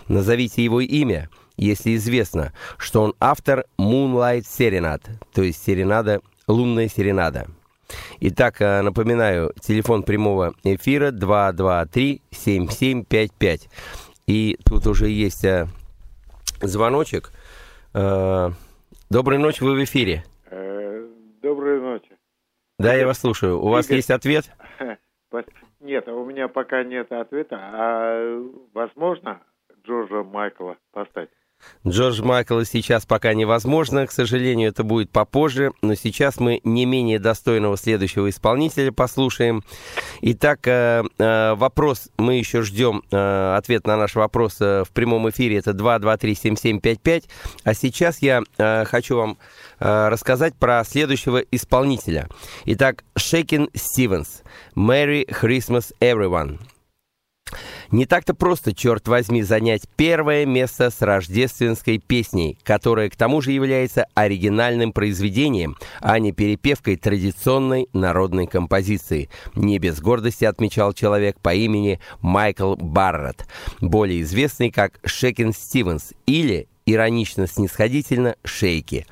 Назовите 0.10 0.62
его 0.64 0.82
имя, 0.82 1.30
если 1.56 1.96
известно, 1.96 2.52
что 2.78 3.02
он 3.02 3.14
автор 3.22 3.64
Moonlight 3.80 4.44
Serenade, 4.44 5.10
то 5.34 5.44
есть 5.44 5.64
серенада 5.66 6.20
«Лунная 6.48 6.88
серенада». 6.88 7.48
Итак, 8.20 8.62
э, 8.62 8.82
напоминаю, 8.82 9.54
телефон 9.62 10.04
прямого 10.04 10.54
эфира 10.64 11.12
223-7755. 11.12 13.70
И 14.28 14.58
тут 14.66 14.86
уже 14.88 15.10
есть 15.10 15.46
э, 15.46 15.68
звоночек. 16.62 17.32
Э, 17.94 18.50
доброй 19.10 19.38
ночи, 19.38 19.64
вы 19.64 19.76
в 19.76 19.84
эфире. 19.84 20.26
Доброй 21.42 21.80
ночи. 21.80 22.12
Да, 22.78 22.94
я 22.94 23.06
вас 23.06 23.20
слушаю. 23.20 23.58
У 23.58 23.62
Игорь... 23.62 23.72
вас 23.72 23.90
есть 23.90 24.12
ответ? 24.12 24.52
Нет, 25.80 26.08
у 26.10 26.26
меня 26.26 26.50
пока 26.50 26.84
нет 26.84 27.12
ответа. 27.12 27.58
А 27.60 28.44
возможно 28.74 29.42
Джорджа 29.86 30.24
Майкла 30.24 30.78
поставить? 30.92 31.30
Джордж 31.88 32.22
Майкла 32.22 32.66
сейчас 32.66 33.06
пока 33.06 33.34
невозможно, 33.34 34.06
к 34.06 34.12
сожалению, 34.12 34.70
это 34.70 34.84
будет 34.84 35.10
попозже, 35.10 35.72
но 35.82 35.96
сейчас 35.96 36.40
мы 36.40 36.60
не 36.64 36.86
менее 36.86 37.18
достойного 37.18 37.78
следующего 37.78 38.30
исполнителя 38.30 38.92
послушаем. 38.92 39.64
Итак, 40.22 40.68
э, 40.68 41.04
э, 41.18 41.54
вопрос, 41.56 42.10
мы 42.18 42.36
еще 42.36 42.62
ждем 42.62 43.04
э, 43.12 43.56
ответ 43.58 43.88
на 43.88 43.96
наш 43.96 44.16
вопрос 44.16 44.60
в 44.60 44.88
прямом 44.94 45.30
эфире, 45.30 45.58
это 45.58 45.72
223-7755, 45.72 47.24
а 47.64 47.74
сейчас 47.74 48.22
я 48.22 48.42
хочу 48.86 49.18
вам 49.18 49.38
рассказать 49.80 50.56
про 50.56 50.84
следующего 50.84 51.38
исполнителя. 51.52 52.28
Итак, 52.66 53.04
Шейкин 53.16 53.70
Стивенс, 53.74 54.42
Merry 54.76 55.26
Christmas 55.28 55.94
Everyone. 56.02 56.60
Не 57.92 58.06
так-то 58.06 58.34
просто, 58.34 58.74
черт 58.74 59.08
возьми, 59.08 59.42
занять 59.42 59.84
первое 59.96 60.46
место 60.46 60.90
с 60.90 61.02
рождественской 61.02 62.00
песней, 62.00 62.58
которая 62.64 63.10
к 63.10 63.16
тому 63.16 63.42
же 63.42 63.52
является 63.52 64.06
оригинальным 64.14 64.92
произведением, 64.92 65.78
а 66.02 66.20
не 66.20 66.32
перепевкой 66.32 66.98
традиционной 66.98 67.88
народной 67.94 68.48
композиции. 68.48 69.30
Не 69.56 69.80
без 69.80 70.02
гордости 70.02 70.46
отмечал 70.46 70.94
человек 70.94 71.40
по 71.40 71.54
имени 71.54 72.00
Майкл 72.22 72.76
Барретт, 72.76 73.48
более 73.80 74.22
известный 74.22 74.72
как 74.72 75.00
Шекин 75.06 75.54
Стивенс 75.54 76.14
или 76.26 76.68
иронично-снисходительно 76.88 78.36
Шейки, 78.44 79.06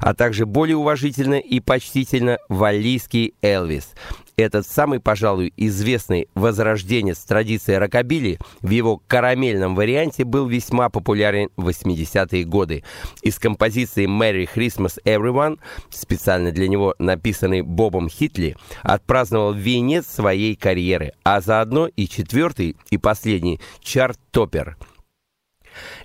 а 0.00 0.12
также 0.12 0.44
более 0.44 0.76
уважительно 0.76 1.38
и 1.38 1.60
почтительно 1.60 2.38
валлийский 2.48 3.34
Элвис. 3.40 3.92
Этот 4.36 4.66
самый, 4.66 5.00
пожалуй, 5.00 5.52
известный 5.56 6.28
возрожденец 6.34 7.18
традиции 7.18 7.74
рокобили 7.74 8.38
в 8.60 8.70
его 8.70 9.02
карамельном 9.06 9.74
варианте 9.74 10.24
был 10.24 10.46
весьма 10.46 10.88
популярен 10.88 11.50
в 11.56 11.68
80-е 11.68 12.44
годы. 12.44 12.82
Из 13.22 13.38
композиции 13.38 14.06
«Merry 14.06 14.48
Christmas 14.52 14.98
Everyone», 15.04 15.58
специально 15.90 16.50
для 16.50 16.68
него 16.68 16.94
написанной 16.98 17.62
Бобом 17.62 18.08
Хитли, 18.08 18.56
отпраздновал 18.82 19.52
венец 19.52 20.06
своей 20.06 20.56
карьеры, 20.56 21.12
а 21.24 21.40
заодно 21.40 21.88
и 21.88 22.08
четвертый 22.08 22.76
и 22.90 22.98
последний 22.98 23.60
чарт-топпер– 23.80 24.76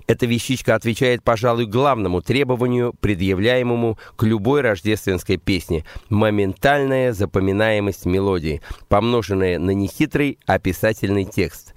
эта 0.06 0.26
вещичка 0.26 0.74
отвечает, 0.74 1.22
пожалуй, 1.22 1.66
главному 1.66 2.22
требованию, 2.22 2.94
предъявляемому 3.00 3.98
к 4.16 4.22
любой 4.22 4.60
рождественской 4.60 5.36
песне– 5.36 5.84
моментальная 6.08 7.12
запоминаемость 7.12 8.06
мелодии, 8.06 8.62
помноженная 8.88 9.58
на 9.58 9.70
нехитрый 9.70 10.38
описательный 10.46 11.24
текст. 11.24 11.74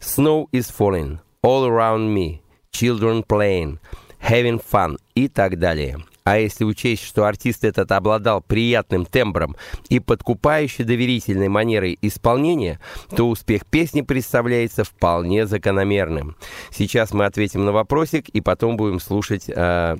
«Snow 0.00 0.46
is 0.52 0.72
falling, 0.76 1.18
all 1.42 1.66
around 1.68 2.14
me, 2.14 2.40
children 2.72 3.24
playing, 3.26 3.78
having 4.20 4.62
fun» 4.62 4.96
и 5.14 5.28
так 5.28 5.58
далее– 5.58 5.98
а 6.28 6.36
если 6.36 6.64
учесть, 6.64 7.06
что 7.06 7.24
артист 7.24 7.64
этот 7.64 7.90
обладал 7.90 8.42
приятным 8.42 9.06
тембром 9.06 9.56
и 9.88 9.98
подкупающей 9.98 10.84
доверительной 10.84 11.48
манерой 11.48 11.98
исполнения, 12.02 12.80
то 13.16 13.30
успех 13.30 13.64
песни 13.64 14.02
представляется 14.02 14.84
вполне 14.84 15.46
закономерным. 15.46 16.36
Сейчас 16.68 17.14
мы 17.14 17.24
ответим 17.24 17.64
на 17.64 17.72
вопросик 17.72 18.28
и 18.28 18.42
потом 18.42 18.76
будем 18.76 19.00
слушать 19.00 19.48
э, 19.48 19.96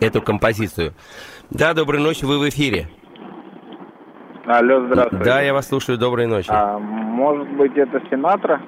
эту 0.00 0.22
композицию. 0.22 0.94
Да, 1.50 1.72
доброй 1.72 2.00
ночи, 2.00 2.24
вы 2.24 2.40
в 2.40 2.48
эфире. 2.48 2.88
Алло, 4.46 4.84
здравствуйте. 4.86 5.24
Да, 5.24 5.40
я 5.40 5.54
вас 5.54 5.68
слушаю, 5.68 5.98
доброй 5.98 6.26
ночи. 6.26 6.48
А, 6.50 6.80
может 6.80 7.48
быть, 7.56 7.76
это 7.76 8.02
Синатра? 8.10 8.60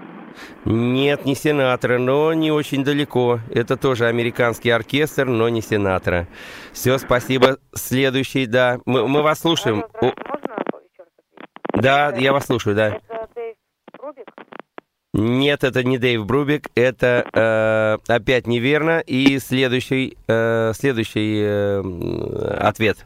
Нет, 0.65 1.25
не 1.25 1.35
Сенатора, 1.35 1.99
но 1.99 2.33
не 2.33 2.51
очень 2.51 2.85
далеко. 2.85 3.41
Это 3.53 3.77
тоже 3.77 4.07
американский 4.07 4.71
оркестр, 4.71 5.27
но 5.27 5.49
не 5.49 5.63
Сенатора. 5.63 6.27
Все, 6.73 6.99
спасибо. 6.99 7.59
Следующий, 7.75 8.47
да. 8.47 8.79
Мы, 8.85 9.07
мы 9.07 9.23
вас 9.23 9.41
слушаем. 9.41 9.85
Можно 10.01 10.17
Да, 11.73 12.13
я 12.17 12.33
вас 12.33 12.47
слушаю, 12.47 12.75
да. 12.75 12.89
Это 12.89 13.29
Дэйв 13.35 13.57
Брубик? 13.99 14.27
Нет, 15.13 15.65
это 15.65 15.83
не 15.83 15.99
Дэйв 15.99 16.27
Брубик, 16.27 16.69
это 16.75 17.27
э, 17.33 18.13
опять 18.13 18.47
неверно. 18.47 19.01
И 19.01 19.39
следующий, 19.39 20.19
э, 20.29 20.73
следующий 20.75 21.41
э, 21.43 21.81
ответ. 22.59 22.99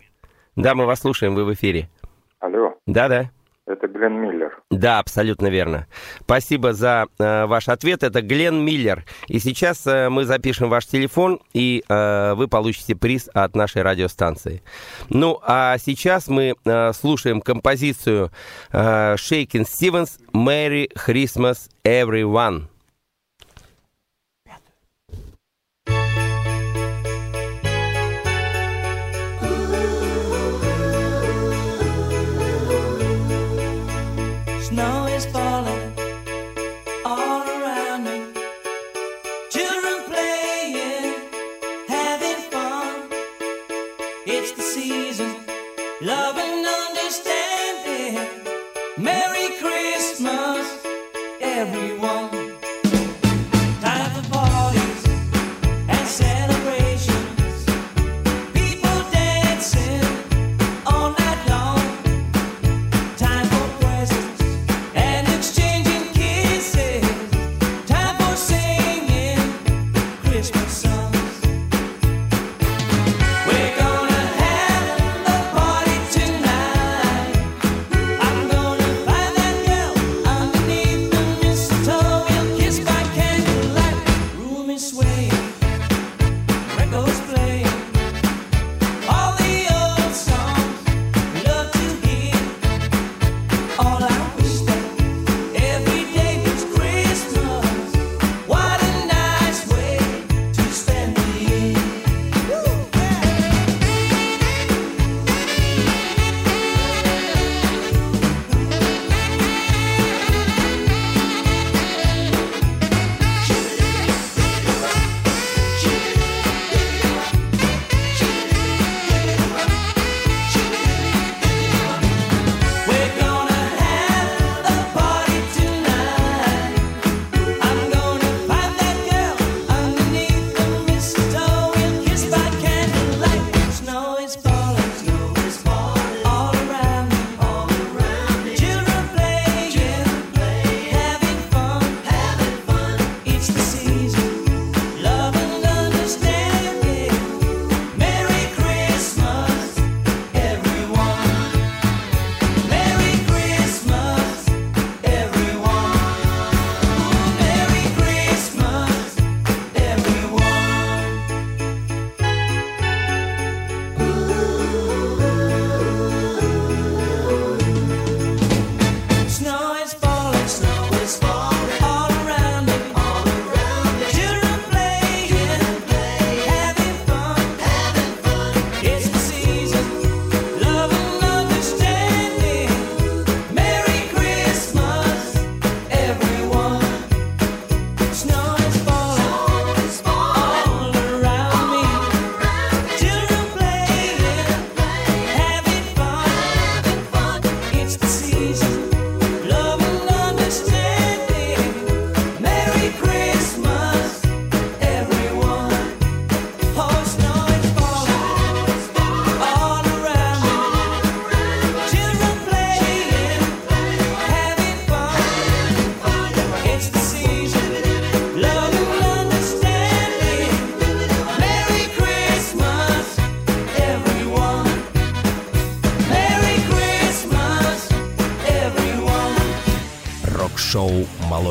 Да, 0.56 0.74
мы 0.74 0.86
вас 0.86 1.00
слушаем, 1.00 1.34
вы 1.34 1.44
в 1.44 1.54
эфире. 1.54 1.88
Алло. 2.40 2.74
Да-да. 2.86 3.30
Это 3.70 3.86
Глен 3.86 4.20
Миллер. 4.20 4.60
Да, 4.70 4.98
абсолютно 4.98 5.46
верно. 5.46 5.86
Спасибо 6.22 6.72
за 6.72 7.06
э, 7.18 7.46
ваш 7.46 7.68
ответ. 7.68 8.02
Это 8.02 8.20
Глен 8.20 8.64
Миллер. 8.64 9.04
И 9.28 9.38
сейчас 9.38 9.86
э, 9.86 10.08
мы 10.08 10.24
запишем 10.24 10.68
ваш 10.68 10.86
телефон, 10.86 11.40
и 11.52 11.84
э, 11.88 12.34
вы 12.34 12.48
получите 12.48 12.96
приз 12.96 13.28
от 13.32 13.54
нашей 13.54 13.82
радиостанции. 13.82 14.62
Ну, 15.08 15.38
а 15.42 15.78
сейчас 15.78 16.26
мы 16.26 16.56
э, 16.64 16.92
слушаем 16.92 17.40
композицию 17.40 18.32
э, 18.72 19.16
Шейкин 19.16 19.64
Стивенс 19.64 20.18
«Merry 20.32 20.88
Christmas 20.92 21.68
Everyone». 21.84 22.64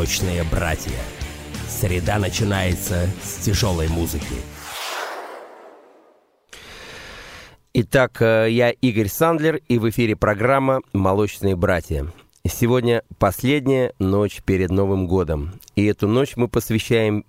«Молочные 0.09 0.43
братья». 0.43 0.97
Среда 1.67 2.17
начинается 2.17 3.07
с 3.21 3.45
тяжелой 3.45 3.89
музыки. 3.89 4.25
Итак, 7.75 8.19
э, 8.19 8.47
я 8.49 8.71
Игорь 8.71 9.07
Сандлер, 9.07 9.57
и 9.67 9.77
в 9.77 9.87
эфире 9.91 10.15
программа 10.15 10.81
«Молочные 10.93 11.55
братья». 11.55 12.11
Сегодня 12.43 13.03
последняя 13.19 13.93
ночь 13.99 14.41
перед 14.43 14.71
Новым 14.71 15.05
годом, 15.05 15.53
и 15.75 15.85
эту 15.85 16.07
ночь 16.07 16.35
мы 16.35 16.47
посвящаем 16.47 17.23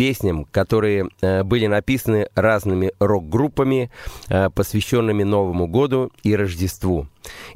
песням, 0.00 0.46
которые 0.46 1.10
э, 1.20 1.42
были 1.42 1.66
написаны 1.66 2.28
разными 2.34 2.90
рок-группами, 3.00 3.90
э, 4.30 4.48
посвященными 4.48 5.24
Новому 5.24 5.66
году 5.66 6.10
и 6.22 6.34
Рождеству. 6.34 7.06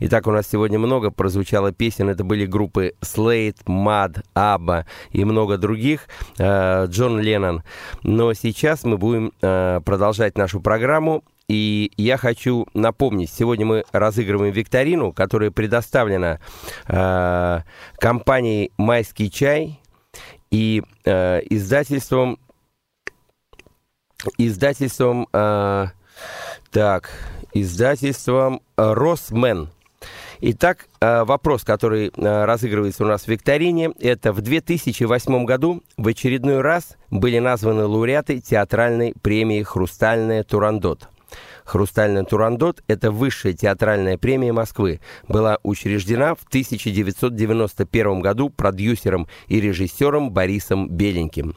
Итак, 0.00 0.26
у 0.26 0.30
нас 0.30 0.46
сегодня 0.52 0.78
много 0.78 1.10
прозвучало 1.10 1.72
песен. 1.72 2.10
Это 2.10 2.22
были 2.22 2.44
группы 2.44 2.92
Slate, 3.00 3.64
Mad, 3.64 4.22
ABBA 4.34 4.84
и 5.12 5.24
много 5.24 5.56
других, 5.56 6.00
э, 6.36 6.84
Джон 6.86 7.18
Леннон. 7.18 7.62
Но 8.02 8.34
сейчас 8.34 8.84
мы 8.84 8.98
будем 8.98 9.32
продолжать 9.40 10.36
нашу 10.36 10.60
программу. 10.60 11.24
И 11.48 11.92
я 11.96 12.18
хочу 12.18 12.66
напомнить, 12.74 13.30
сегодня 13.30 13.66
мы 13.66 13.84
разыгрываем 13.92 14.52
викторину, 14.52 15.12
которая 15.12 15.50
предоставлена 15.50 16.40
э, 16.88 17.60
компанией 17.98 18.70
«Майский 18.78 19.30
чай», 19.30 19.80
и 20.50 20.82
э, 21.04 21.40
издательством 21.50 22.38
издательством 24.38 25.28
э, 25.32 25.86
так 26.70 27.10
издательством 27.52 28.60
Росмен. 28.76 29.70
Итак, 30.40 30.88
э, 31.00 31.24
вопрос, 31.24 31.64
который 31.64 32.08
э, 32.08 32.44
разыгрывается 32.44 33.04
у 33.04 33.06
нас 33.06 33.22
в 33.22 33.28
викторине, 33.28 33.92
это 34.00 34.32
в 34.32 34.42
2008 34.42 35.44
году 35.44 35.82
в 35.96 36.08
очередной 36.08 36.60
раз 36.60 36.96
были 37.10 37.38
названы 37.38 37.86
лауреаты 37.86 38.40
театральной 38.40 39.14
премии 39.22 39.62
«Хрустальная 39.62 40.42
Турандот». 40.42 41.08
«Хрустальный 41.64 42.24
Турандот»— 42.24 42.82
это 42.88 43.10
высшая 43.10 43.54
театральная 43.54 44.18
премия 44.18 44.52
Москвы. 44.52 45.00
Была 45.28 45.58
учреждена 45.62 46.34
в 46.34 46.44
1991 46.46 48.20
году 48.20 48.50
продюсером 48.50 49.26
и 49.48 49.60
режиссером 49.60 50.30
Борисом 50.30 50.88
Беленьким. 50.90 51.56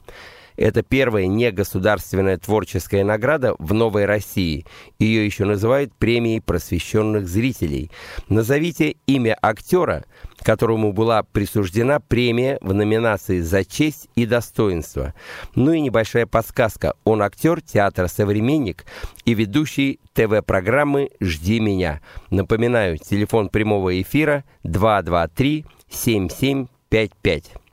Это 0.57 0.81
первая 0.81 1.27
негосударственная 1.27 2.37
творческая 2.37 3.03
награда 3.03 3.55
в 3.59 3.73
Новой 3.73 4.05
России. 4.05 4.65
Ее 4.97 5.23
еще 5.23 5.45
называют 5.45 5.93
премией 5.93 6.41
просвещенных 6.41 7.27
зрителей. 7.27 7.91
Назовите 8.27 8.95
имя 9.05 9.37
актера, 9.39 10.05
которому 10.41 10.93
была 10.93 11.21
присуждена 11.21 11.99
премия 11.99 12.57
в 12.61 12.73
номинации 12.73 13.41
«За 13.41 13.63
честь 13.63 14.09
и 14.15 14.25
достоинство». 14.25 15.13
Ну 15.53 15.73
и 15.73 15.79
небольшая 15.79 16.25
подсказка. 16.25 16.95
Он 17.03 17.21
актер 17.21 17.61
театра 17.61 18.07
«Современник» 18.07 18.85
и 19.25 19.35
ведущий 19.35 19.99
ТВ-программы 20.13 21.11
«Жди 21.21 21.59
меня». 21.59 22.01
Напоминаю, 22.31 22.97
телефон 22.97 23.49
прямого 23.49 24.01
эфира 24.01 24.43
223 24.63 25.65
7755. 25.89 27.66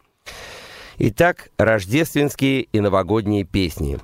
Итак, 0.98 1.50
рождественские 1.58 2.62
и 2.62 2.80
новогодние 2.80 3.44
песни. 3.44 3.98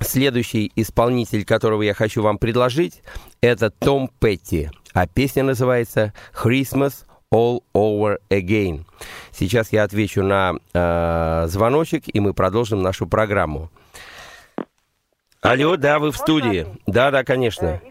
Следующий 0.00 0.72
исполнитель, 0.74 1.44
которого 1.44 1.82
я 1.82 1.92
хочу 1.92 2.22
вам 2.22 2.38
предложить, 2.38 3.02
это 3.42 3.70
Том 3.70 4.08
Петти, 4.18 4.70
а 4.94 5.06
песня 5.06 5.42
называется 5.42 6.14
«Christmas 6.32 7.04
All 7.32 7.62
Over 7.74 8.18
Again». 8.30 8.86
Сейчас 9.32 9.70
я 9.72 9.82
отвечу 9.82 10.22
на 10.22 10.54
э, 10.72 11.46
звоночек, 11.48 12.04
и 12.06 12.20
мы 12.20 12.32
продолжим 12.32 12.80
нашу 12.80 13.06
программу. 13.06 13.70
Алло, 15.42 15.76
да, 15.76 15.98
вы 15.98 16.10
в 16.10 16.16
студии. 16.16 16.66
Да, 16.86 17.10
да, 17.10 17.22
конечно. 17.22 17.82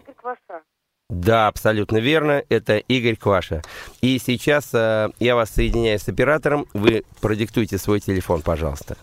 Да, 1.08 1.48
абсолютно 1.48 1.98
верно. 1.98 2.42
Это 2.50 2.76
Игорь 2.76 3.16
Кваша. 3.16 3.62
И 4.02 4.18
сейчас 4.18 4.74
э, 4.74 5.08
я 5.18 5.36
вас 5.36 5.50
соединяю 5.50 5.98
с 5.98 6.06
оператором. 6.06 6.66
Вы 6.74 7.04
продиктуйте 7.20 7.78
свой 7.78 8.00
телефон, 8.00 8.42
пожалуйста. 8.42 8.98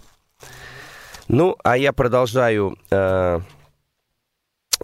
Ну, 1.28 1.56
а 1.64 1.78
я 1.78 1.94
продолжаю 1.94 2.78
э, 2.92 3.40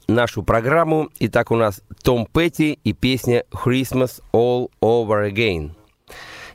нашу 0.07 0.41
программу. 0.41 1.09
Итак, 1.19 1.51
у 1.51 1.55
нас 1.55 1.83
Том 2.03 2.25
Петти 2.25 2.79
и 2.83 2.93
песня 2.93 3.43
«Christmas 3.51 4.21
All 4.33 4.71
Over 4.81 5.31
Again». 5.31 5.75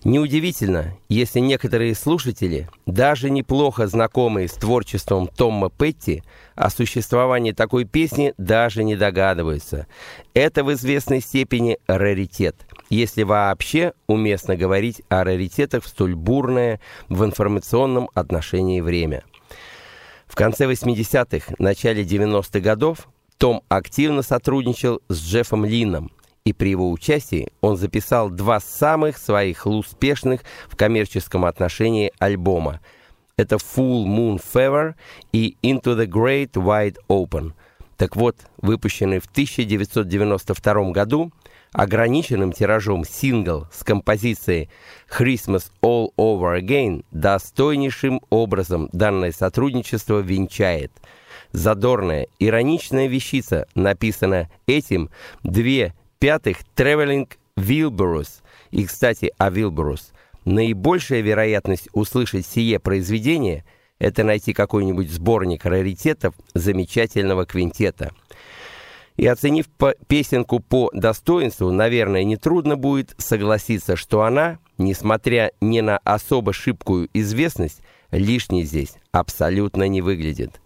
Неудивительно, 0.06 0.96
если 1.08 1.40
некоторые 1.40 1.96
слушатели, 1.96 2.68
даже 2.86 3.28
неплохо 3.28 3.88
знакомые 3.88 4.46
с 4.46 4.52
творчеством 4.52 5.26
Тома 5.26 5.68
Петти, 5.68 6.22
о 6.54 6.70
существовании 6.70 7.50
такой 7.50 7.86
песни 7.86 8.32
даже 8.38 8.84
не 8.84 8.94
догадываются. 8.94 9.88
Это 10.32 10.62
в 10.62 10.72
известной 10.74 11.20
степени 11.20 11.78
раритет, 11.88 12.54
если 12.88 13.24
вообще 13.24 13.94
уместно 14.06 14.54
говорить 14.56 15.02
о 15.08 15.24
раритетах 15.24 15.82
в 15.82 15.88
столь 15.88 16.14
бурное 16.14 16.80
в 17.08 17.24
информационном 17.24 18.08
отношении 18.14 18.80
время. 18.80 19.24
В 20.28 20.36
конце 20.36 20.70
80-х, 20.70 21.52
начале 21.58 22.04
90-х 22.04 22.60
годов 22.60 23.08
том 23.38 23.64
активно 23.68 24.22
сотрудничал 24.22 25.00
с 25.08 25.20
Джеффом 25.20 25.64
Лином, 25.64 26.12
и 26.46 26.52
при 26.52 26.70
его 26.70 26.90
участии 26.92 27.48
он 27.60 27.76
записал 27.76 28.30
два 28.30 28.60
самых 28.60 29.18
своих 29.18 29.66
успешных 29.66 30.42
в 30.68 30.76
коммерческом 30.76 31.44
отношении 31.44 32.12
альбома. 32.20 32.80
Это 33.36 33.56
«Full 33.56 34.06
Moon 34.06 34.40
Fever» 34.40 34.94
и 35.32 35.56
«Into 35.62 35.96
the 35.98 36.06
Great 36.06 36.52
Wide 36.52 36.98
Open». 37.08 37.52
Так 37.96 38.14
вот, 38.14 38.36
выпущенный 38.58 39.18
в 39.18 39.26
1992 39.26 40.92
году 40.92 41.32
ограниченным 41.72 42.52
тиражом 42.52 43.04
сингл 43.04 43.66
с 43.72 43.82
композицией 43.82 44.70
«Christmas 45.10 45.72
All 45.82 46.10
Over 46.16 46.60
Again» 46.60 47.04
достойнейшим 47.10 48.20
образом 48.30 48.88
данное 48.92 49.32
сотрудничество 49.32 50.20
венчает. 50.20 50.92
Задорная, 51.50 52.28
ироничная 52.38 53.08
вещица 53.08 53.66
написана 53.74 54.48
этим 54.66 55.10
две 55.42 55.92
в-пятых, 56.26 56.56
Traveling 56.74 57.28
Wilburys. 57.56 58.40
И, 58.72 58.84
кстати, 58.84 59.30
о 59.38 59.48
Wilburys. 59.48 60.12
Наибольшая 60.44 61.20
вероятность 61.20 61.88
услышать 61.92 62.46
сие 62.46 62.80
произведение– 62.80 63.64
это 64.00 64.24
найти 64.24 64.52
какой-нибудь 64.52 65.08
сборник 65.08 65.64
раритетов 65.64 66.34
замечательного 66.52 67.46
квинтета. 67.46 68.10
И 69.16 69.24
оценив 69.24 69.66
песенку 70.08 70.58
по 70.58 70.90
достоинству, 70.92 71.70
наверное, 71.70 72.24
нетрудно 72.24 72.76
будет 72.76 73.14
согласиться, 73.18 73.94
что 73.94 74.22
она, 74.22 74.58
несмотря 74.78 75.52
ни 75.60 75.78
на 75.78 75.98
особо 75.98 76.52
шибкую 76.52 77.08
известность, 77.14 77.82
лишней 78.10 78.64
здесь 78.64 78.94
абсолютно 79.12 79.86
не 79.86 80.02
выглядит. 80.02 80.60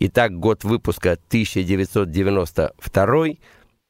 Итак, 0.00 0.36
год 0.36 0.64
выпуска 0.64 1.12
1992 1.12 3.26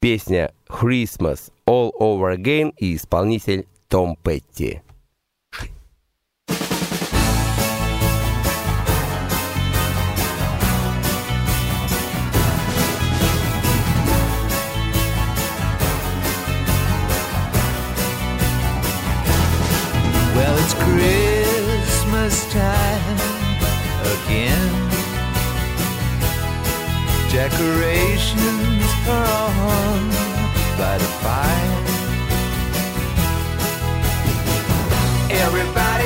Песня 0.05 0.53
«Christmas 0.69 1.51
All 1.65 1.91
Over 1.99 2.37
Again» 2.37 2.75
и 2.77 2.95
исполнитель 2.95 3.67
Том 3.89 4.19
Петти. 4.23 4.83
Well, 20.37 20.55
it's 20.59 20.75
Christmas 20.85 22.45
time 22.53 23.19
again. 24.27 24.85
Decorations 27.33 28.85
are 29.09 29.27
on 29.27 29.64
Everybody. 35.31 36.04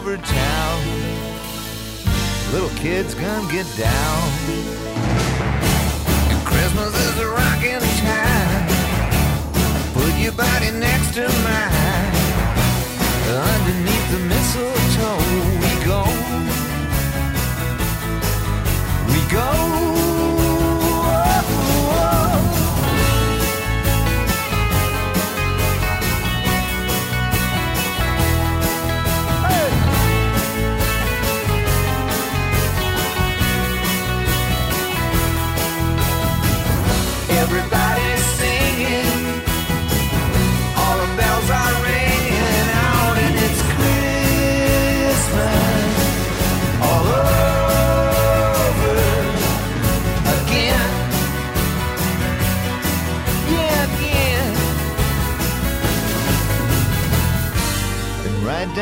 over 0.00 0.16
town. 0.16 0.80
Little 2.52 2.70
kids 2.70 3.14
gonna 3.14 3.52
get 3.52 3.66
down. 3.76 4.28
And 6.30 6.46
Christmas 6.46 6.94
is 7.06 7.18
a 7.18 7.28
rocking 7.28 7.80
time. 8.00 8.68
Put 9.92 10.14
your 10.16 10.32
body 10.32 10.70
next 10.70 11.12
to 11.16 11.28
mine. 11.44 12.14
Underneath 13.52 14.10
the 14.14 14.20
mistletoe, 14.32 15.20
we 15.60 15.72
go. 15.84 16.02
We 19.12 19.20
go. 19.30 19.79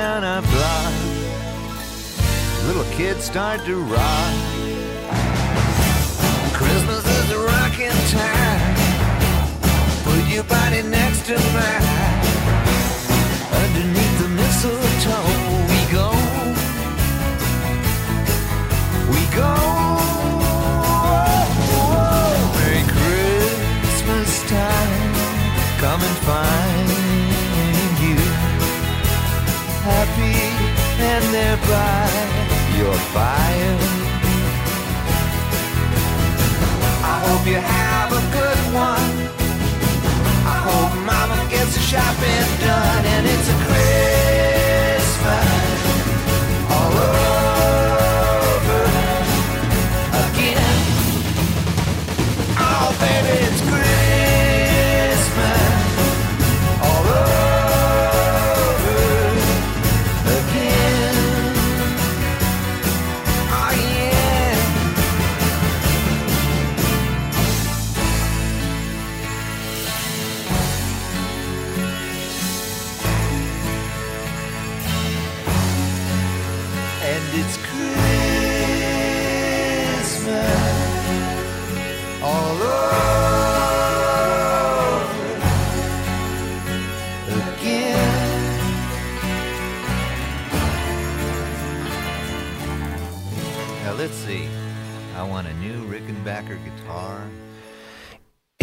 Down 0.09 0.25
our 0.25 0.41
block, 0.41 0.93
little 2.67 2.89
kids 2.97 3.25
start 3.25 3.61
to 3.67 3.77
rock. 3.97 4.35
Christmas 6.59 7.05
is 7.19 7.31
a 7.39 7.41
rocking 7.53 7.99
time. 8.21 8.75
Put 10.07 10.23
your 10.35 10.45
body 10.45 10.83
next 10.99 11.27
to 11.27 11.37
mine. 11.57 12.17
Underneath 13.63 14.17
the 14.23 14.29
mistletoe, 14.41 15.29
we 15.73 15.81
go. 15.99 16.09
We 19.13 19.23
go. 19.41 19.53
Merry 22.57 22.85
Christmas 22.97 24.31
time. 24.55 24.93
Come 25.83 26.01
and 26.09 26.19
find 26.29 26.68
happy 29.89 30.37
and 31.11 31.25
thereby 31.33 32.05
your 32.79 32.97
fire. 33.15 33.77
I 37.13 37.15
hope 37.25 37.45
you 37.53 37.61
have 37.77 38.11
a 38.21 38.23
good 38.39 38.61
one. 38.91 39.11
I 40.55 40.57
hope 40.69 40.93
mama 41.13 41.39
gets 41.49 41.73
the 41.77 41.83
shopping 41.93 42.47
done 42.67 43.05
and 43.15 43.25
it's 43.33 43.49
a 43.55 43.57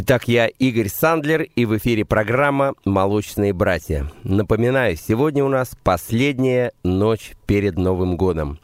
Итак, 0.08 0.28
я 0.28 0.46
Игорь 0.46 0.88
Сандлер, 0.88 1.42
и 1.42 1.66
в 1.66 1.76
эфире 1.80 2.06
программа 2.06 2.76
«Молочные 2.86 3.54
братья». 3.54 4.12
Напоминаю, 4.24 4.98
сегодня 4.98 5.44
у 5.44 5.48
нас 5.48 5.76
последняя 5.82 6.74
ночь 6.84 7.32
перед 7.48 7.76
Новым 7.76 8.16
годом. 8.16 8.60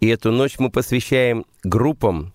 И 0.00 0.08
эту 0.08 0.32
ночь 0.32 0.58
мы 0.58 0.68
посвящаем 0.68 1.46
группам 1.62 2.32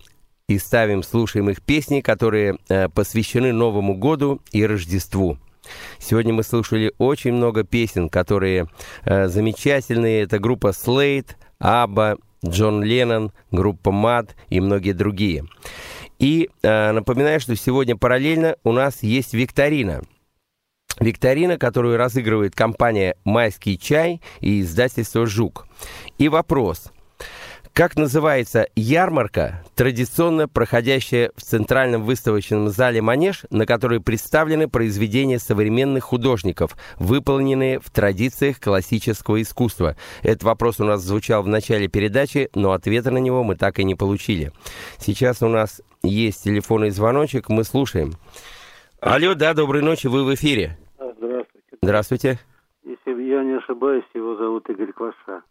и 0.48 0.56
ставим, 0.56 1.02
слушаем 1.02 1.50
их 1.50 1.60
песни, 1.60 2.00
которые 2.00 2.56
э, 2.70 2.88
посвящены 2.88 3.52
Новому 3.52 3.94
году 3.94 4.40
и 4.52 4.64
Рождеству. 4.64 5.36
Сегодня 5.98 6.32
мы 6.32 6.42
слушали 6.42 6.94
очень 6.96 7.34
много 7.34 7.62
песен, 7.62 8.08
которые 8.08 8.68
э, 9.04 9.28
замечательные. 9.28 10.22
Это 10.22 10.38
группа 10.38 10.68
Slade, 10.68 11.32
Абба, 11.58 12.16
Джон 12.42 12.82
Леннон, 12.82 13.32
группа 13.50 13.90
Мад 13.90 14.34
и 14.48 14.60
многие 14.60 14.92
другие. 14.92 15.44
И 16.18 16.48
э, 16.62 16.92
напоминаю, 16.92 17.40
что 17.40 17.54
сегодня 17.56 17.96
параллельно 17.96 18.56
у 18.64 18.72
нас 18.72 19.02
есть 19.02 19.34
викторина. 19.34 20.02
Викторина, 20.98 21.58
которую 21.58 21.98
разыгрывает 21.98 22.54
компания 22.54 23.16
«Майский 23.24 23.78
чай» 23.78 24.22
и 24.40 24.62
издательство 24.62 25.26
«Жук». 25.26 25.66
И 26.16 26.28
вопрос. 26.28 26.90
Как 27.76 27.94
называется 27.94 28.68
ярмарка, 28.74 29.62
традиционно 29.74 30.48
проходящая 30.48 31.30
в 31.36 31.42
Центральном 31.42 32.04
выставочном 32.04 32.70
зале 32.70 33.02
«Манеж», 33.02 33.44
на 33.50 33.66
которой 33.66 34.00
представлены 34.00 34.66
произведения 34.66 35.38
современных 35.38 36.04
художников, 36.04 36.74
выполненные 36.98 37.78
в 37.78 37.90
традициях 37.90 38.60
классического 38.60 39.42
искусства? 39.42 39.94
Этот 40.22 40.44
вопрос 40.44 40.80
у 40.80 40.84
нас 40.84 41.02
звучал 41.02 41.42
в 41.42 41.48
начале 41.48 41.86
передачи, 41.86 42.48
но 42.54 42.72
ответа 42.72 43.10
на 43.10 43.18
него 43.18 43.44
мы 43.44 43.56
так 43.56 43.78
и 43.78 43.84
не 43.84 43.94
получили. 43.94 44.52
Сейчас 44.96 45.42
у 45.42 45.48
нас 45.48 45.82
есть 46.02 46.44
телефонный 46.44 46.88
звоночек, 46.88 47.50
мы 47.50 47.62
слушаем. 47.62 48.12
Алло, 49.02 49.34
да, 49.34 49.52
доброй 49.52 49.82
ночи, 49.82 50.06
вы 50.06 50.24
в 50.24 50.34
эфире. 50.34 50.78
Здравствуйте. 50.96 51.76
Здравствуйте. 51.82 52.38
Если 52.84 53.22
я 53.22 53.44
не 53.44 53.58
ошибаюсь, 53.58 54.06
его 54.14 54.34
зовут 54.36 54.66
Игорь 54.70 54.94
Кваша. 54.94 55.42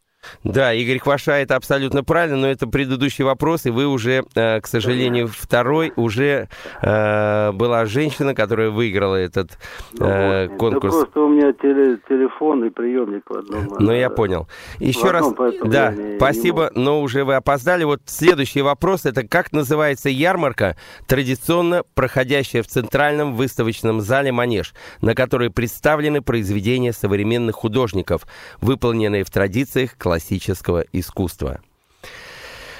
Да, 0.43 0.73
Игорь 0.73 0.99
Кваша, 0.99 1.33
это 1.33 1.55
абсолютно 1.55 2.03
правильно, 2.03 2.37
но 2.37 2.47
это 2.47 2.67
предыдущий 2.67 3.23
вопрос, 3.23 3.65
и 3.65 3.69
вы 3.69 3.87
уже, 3.87 4.23
э, 4.35 4.61
к 4.61 4.67
сожалению, 4.67 5.27
второй, 5.27 5.91
уже 5.95 6.49
э, 6.81 7.51
была 7.51 7.85
женщина, 7.85 8.33
которая 8.35 8.69
выиграла 8.69 9.15
этот 9.15 9.57
э, 9.99 10.47
Да 10.47 10.55
конкурс. 10.57 10.93
просто 10.95 11.19
у 11.19 11.29
меня 11.29 11.51
теле- 11.51 11.99
телефон 12.07 12.65
и 12.65 12.69
приемник 12.69 13.23
в 13.29 13.37
одном. 13.37 13.67
Ну, 13.79 13.91
я 13.91 14.07
э, 14.07 14.09
понял. 14.09 14.47
Еще 14.79 15.11
раз, 15.11 15.31
да, 15.63 15.91
я 15.91 16.17
спасибо, 16.17 16.71
но 16.75 17.01
уже 17.01 17.23
вы 17.23 17.35
опоздали. 17.35 17.83
Вот 17.83 18.01
следующий 18.05 18.61
вопрос, 18.61 19.05
это 19.05 19.27
как 19.27 19.51
называется 19.51 20.09
ярмарка, 20.09 20.75
традиционно 21.07 21.83
проходящая 21.93 22.63
в 22.63 22.67
Центральном 22.67 23.35
выставочном 23.35 24.01
зале 24.01 24.31
«Манеж», 24.31 24.73
на 25.01 25.15
которой 25.15 25.49
представлены 25.49 26.21
произведения 26.21 26.93
современных 26.93 27.55
художников, 27.55 28.25
выполненные 28.61 29.23
в 29.23 29.29
традициях 29.29 29.97
классического 30.15 30.85
искусства. 30.93 31.59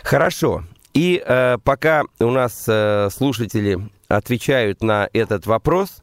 Хорошо. 0.03 0.63
И 0.93 1.21
э, 1.25 1.57
пока 1.63 2.03
у 2.19 2.31
нас 2.31 2.63
э, 2.67 3.09
слушатели 3.11 3.77
отвечают 4.07 4.81
на 4.81 5.09
этот 5.11 5.45
вопрос, 5.45 6.01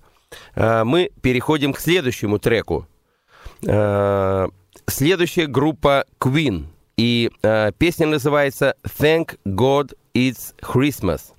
э, 0.55 0.85
мы 0.85 1.11
переходим 1.23 1.73
к 1.73 1.81
следующему 1.81 2.39
треку. 2.39 2.87
Э, 3.67 4.49
следующая 4.87 5.47
группа 5.47 6.05
Queen. 6.21 6.67
И 6.99 7.31
э, 7.43 7.73
песня 7.79 8.07
называется 8.07 8.75
Thank 8.85 9.39
God 9.47 9.97
It's 10.15 10.53
Christmas. 10.61 11.33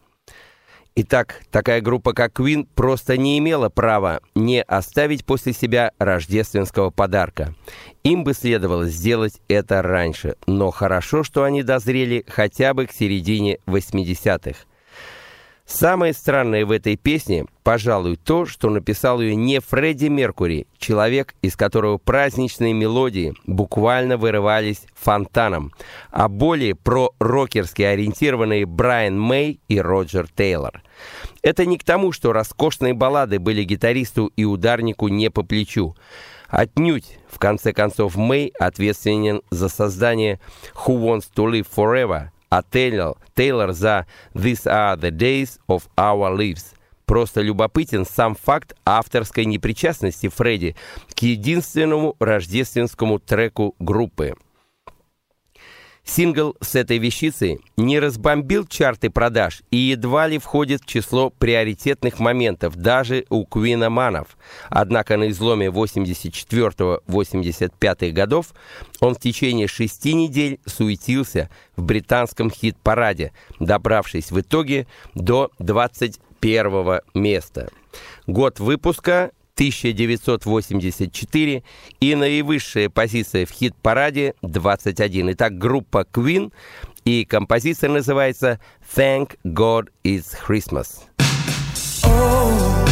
Итак, 0.95 1.41
такая 1.49 1.81
группа, 1.81 2.13
как 2.13 2.39
Queen, 2.39 2.67
просто 2.75 3.17
не 3.17 3.39
имела 3.39 3.69
права 3.69 4.19
не 4.35 4.61
оставить 4.61 5.25
после 5.25 5.51
себя 5.51 5.91
рождественского 5.97 6.91
подарка. 6.91 7.55
Им 8.03 8.23
бы 8.23 8.35
следовало 8.35 8.87
сделать 8.87 9.41
это 9.47 9.81
раньше, 9.81 10.35
но 10.45 10.69
хорошо, 10.69 11.23
что 11.23 11.45
они 11.45 11.63
дозрели 11.63 12.23
хотя 12.27 12.75
бы 12.75 12.85
к 12.85 12.91
середине 12.91 13.57
80-х. 13.65 14.65
Самое 15.65 16.11
странное 16.11 16.65
в 16.65 16.71
этой 16.71 16.97
песне, 16.97 17.45
пожалуй, 17.63 18.17
то, 18.17 18.45
что 18.45 18.69
написал 18.69 19.21
ее 19.21 19.33
не 19.35 19.61
Фредди 19.61 20.07
Меркури, 20.07 20.67
человек, 20.77 21.35
из 21.41 21.55
которого 21.55 21.97
праздничные 21.97 22.73
мелодии 22.73 23.33
буквально 23.47 24.17
вырывались 24.17 24.85
фонтаном, 24.93 25.71
а 26.11 26.27
более 26.27 26.75
про-рокерски 26.75 27.81
ориентированные 27.81 28.65
Брайан 28.65 29.17
Мэй 29.17 29.61
и 29.69 29.79
Роджер 29.79 30.27
Тейлор. 30.27 30.83
Это 31.41 31.65
не 31.65 31.77
к 31.77 31.85
тому, 31.85 32.11
что 32.11 32.33
роскошные 32.33 32.93
баллады 32.93 33.39
были 33.39 33.63
гитаристу 33.63 34.31
и 34.35 34.43
ударнику 34.43 35.07
не 35.07 35.31
по 35.31 35.43
плечу. 35.43 35.95
Отнюдь, 36.49 37.17
в 37.31 37.39
конце 37.39 37.71
концов, 37.71 38.17
Мэй 38.17 38.53
ответственен 38.59 39.41
за 39.49 39.69
создание 39.69 40.41
«Who 40.85 40.99
Wants 40.99 41.29
to 41.33 41.49
Live 41.49 41.67
Forever», 41.73 42.33
а 42.55 42.61
Тейлор, 42.61 43.17
Тейлор 43.33 43.73
за 43.73 44.05
«These 44.35 44.67
are 44.67 44.95
the 44.95 45.09
days 45.09 45.59
of 45.67 45.81
our 45.97 46.37
lives». 46.37 46.75
Просто 47.05 47.41
любопытен 47.41 48.05
сам 48.05 48.35
факт 48.35 48.75
авторской 48.85 49.45
непричастности 49.45 50.29
Фредди 50.29 50.75
к 51.15 51.23
единственному 51.23 52.15
рождественскому 52.19 53.17
треку 53.17 53.75
группы. 53.79 54.35
Сингл 56.05 56.57
с 56.59 56.75
этой 56.75 56.97
вещицей 56.97 57.61
не 57.77 57.97
разбомбил 57.99 58.67
чарты 58.67 59.09
продаж 59.09 59.61
и 59.71 59.77
едва 59.77 60.27
ли 60.27 60.37
входит 60.37 60.81
в 60.81 60.85
число 60.85 61.29
приоритетных 61.29 62.19
моментов 62.19 62.75
даже 62.75 63.23
у 63.29 63.45
Куина 63.45 63.89
Манов. 63.89 64.35
Однако 64.69 65.15
на 65.15 65.29
изломе 65.29 65.67
84-85 65.67 68.11
годов 68.11 68.47
он 68.99 69.15
в 69.15 69.19
течение 69.19 69.67
шести 69.67 70.13
недель 70.13 70.59
суетился 70.65 71.49
в 71.77 71.83
британском 71.83 72.51
хит-параде, 72.51 73.31
добравшись 73.59 74.31
в 74.31 74.41
итоге 74.41 74.87
до 75.15 75.51
21 75.59 76.99
места. 77.13 77.69
Год 78.27 78.59
выпуска 78.59 79.31
1984 79.55 81.63
и 81.99 82.15
наивысшая 82.15 82.89
позиция 82.89 83.45
в 83.45 83.51
хит-параде 83.51 84.33
21. 84.41 85.33
Итак, 85.33 85.57
группа 85.57 86.07
Queen 86.11 86.51
и 87.05 87.25
композиция 87.25 87.89
называется 87.89 88.59
«Thank 88.95 89.37
God 89.45 89.89
It's 90.03 90.35
Christmas». 90.47 91.03
Oh, 92.05 92.82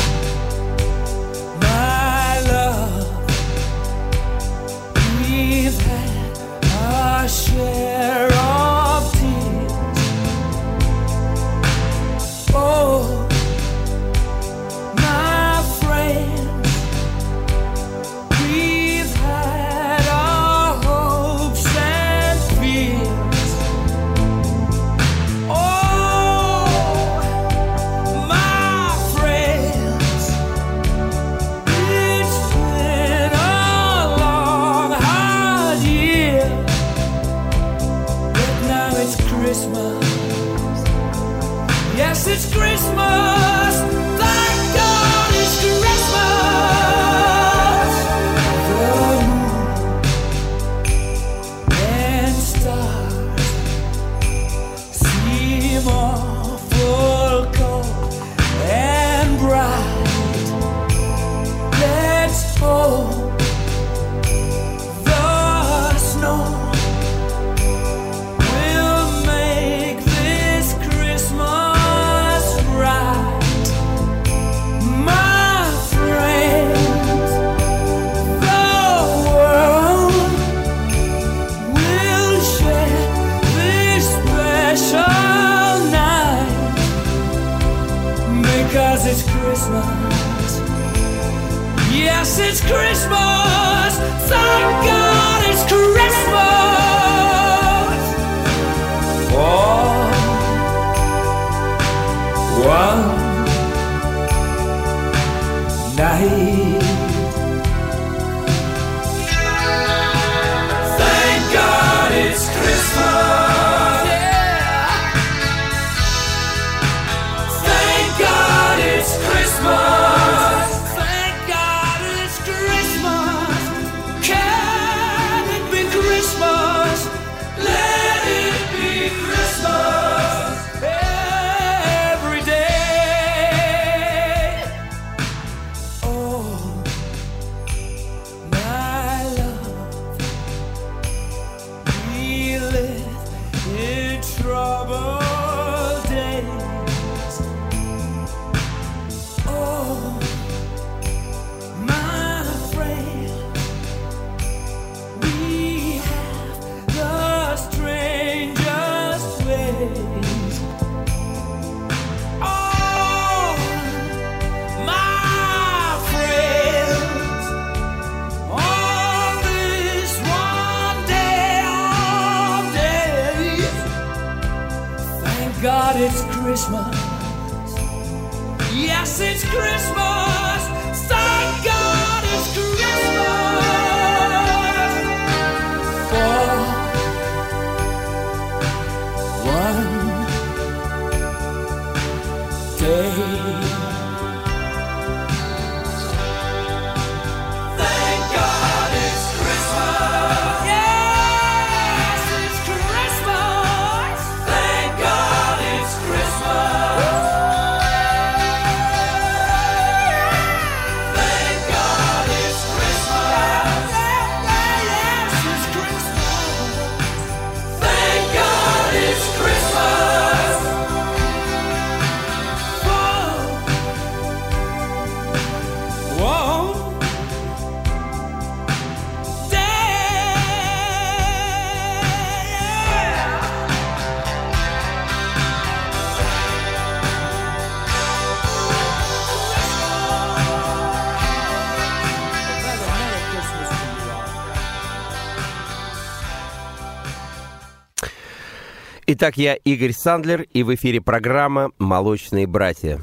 Итак, 249.21 249.37
я 249.37 249.53
Игорь 249.53 249.93
Сандлер, 249.93 250.41
и 250.51 250.63
в 250.63 250.73
эфире 250.73 250.99
программа 250.99 251.69
«Молочные 251.77 252.47
братья». 252.47 252.99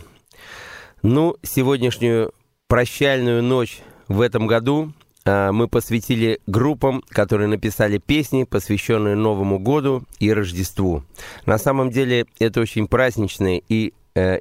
Ну, 1.01 1.37
сегодняшнюю 1.45 2.33
прощальную 2.67 3.41
ночь 3.41 3.83
в 4.09 4.21
этом 4.21 4.49
году 4.49 4.93
а, 5.25 5.53
мы 5.53 5.69
посвятили 5.69 6.41
группам, 6.49 7.05
которые 7.09 7.47
написали 7.47 7.99
песни, 7.99 8.43
посвященные 8.43 9.15
Новому 9.15 9.61
году 9.61 10.03
и 10.19 10.33
Рождеству. 10.33 11.05
На 11.47 11.57
самом 11.57 11.91
деле 11.91 12.27
это 12.41 12.63
очень 12.63 12.89
праздничные 12.89 13.63
и 13.69 13.95
э, 14.17 14.41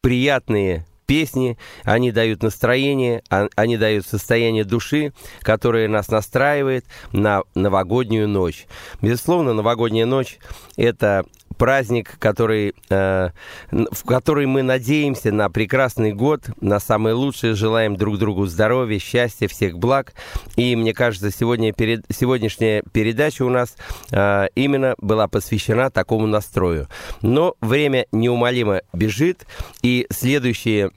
приятные 0.00 0.86
песни, 1.12 1.58
они 1.84 2.10
дают 2.10 2.42
настроение, 2.42 3.22
а, 3.28 3.48
они 3.54 3.76
дают 3.76 4.06
состояние 4.06 4.64
души, 4.64 5.12
которое 5.42 5.86
нас 5.86 6.08
настраивает 6.08 6.86
на 7.12 7.42
новогоднюю 7.54 8.26
ночь. 8.26 8.66
Безусловно, 9.02 9.52
новогодняя 9.52 10.06
ночь– 10.06 10.38
это 10.78 11.26
праздник, 11.62 12.18
который, 12.18 12.74
э, 12.90 13.30
в 13.70 14.04
который 14.04 14.46
мы 14.46 14.62
надеемся 14.62 15.30
на 15.32 15.48
прекрасный 15.48 16.12
год, 16.12 16.40
на 16.60 16.80
самое 16.80 17.14
лучшее, 17.14 17.54
желаем 17.54 17.96
друг 17.96 18.18
другу 18.18 18.46
здоровья, 18.46 18.98
счастья, 18.98 19.48
всех 19.48 19.78
благ. 19.78 20.14
И 20.56 20.74
мне 20.76 20.92
кажется, 20.92 21.30
сегодня, 21.30 21.72
перед, 21.72 22.04
сегодняшняя 22.10 22.82
передача 22.92 23.42
у 23.42 23.50
нас 23.50 23.76
э, 24.10 24.46
именно 24.54 24.94
была 24.98 25.28
посвящена 25.28 25.90
такому 25.90 26.26
настрою. 26.26 26.88
Но 27.20 27.54
время 27.60 28.06
неумолимо 28.12 28.82
бежит, 28.92 29.46
и 29.82 30.06
следующие 30.10 30.90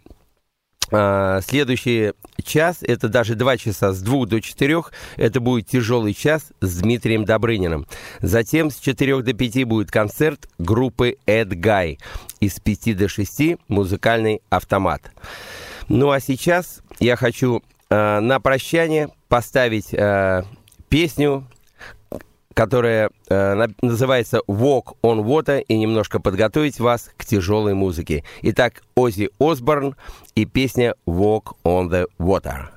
а, 0.98 1.41
следующий 1.41 2.14
час, 2.43 2.78
это 2.82 3.10
даже 3.10 3.36
два 3.36 3.58
часа 3.58 3.91
с 3.91 4.02
двух 4.02 4.28
до 4.28 4.39
четырех, 4.41 4.93
это 5.18 5.39
будет 5.39 5.68
тяжелый 5.68 6.14
час 6.14 6.54
с 6.62 6.78
Дмитрием 6.80 7.26
Добрыниным. 7.26 7.86
Затем 8.22 8.72
с 8.72 8.78
четырех 8.78 9.24
до 9.24 9.34
пяти 9.34 9.66
будет 9.66 9.91
концерт 9.91 10.48
группы 10.58 11.18
Эд 11.26 11.50
Гай. 11.60 12.00
И 12.39 12.48
с 12.48 12.60
пяти 12.60 12.93
до 12.93 13.10
шести 13.10 13.58
музыкальный 13.68 14.41
автомат. 14.50 15.12
Ну 15.89 16.12
а 16.12 16.20
сейчас 16.20 16.82
я 17.00 17.16
хочу 17.16 17.62
э, 17.89 18.20
на 18.20 18.39
прощание 18.39 19.10
поставить 19.28 19.93
э, 19.93 20.43
песню 20.88 21.46
которая 22.56 23.12
э, 23.30 23.68
называется 23.82 24.39
Walk 24.47 24.95
on 25.03 25.24
Water, 25.24 25.62
и 25.62 25.78
немножко 25.78 26.20
подготовить 26.20 26.80
вас 26.80 27.12
к 27.18 27.26
тяжелой 27.26 27.76
музыке. 27.76 28.24
Итак, 28.41 28.82
Оззи 28.95 29.30
Осборн 29.39 29.95
и 30.34 30.45
песня 30.45 30.95
Walk 31.06 31.56
on 31.64 31.89
the 31.89 32.06
Water. 32.18 32.70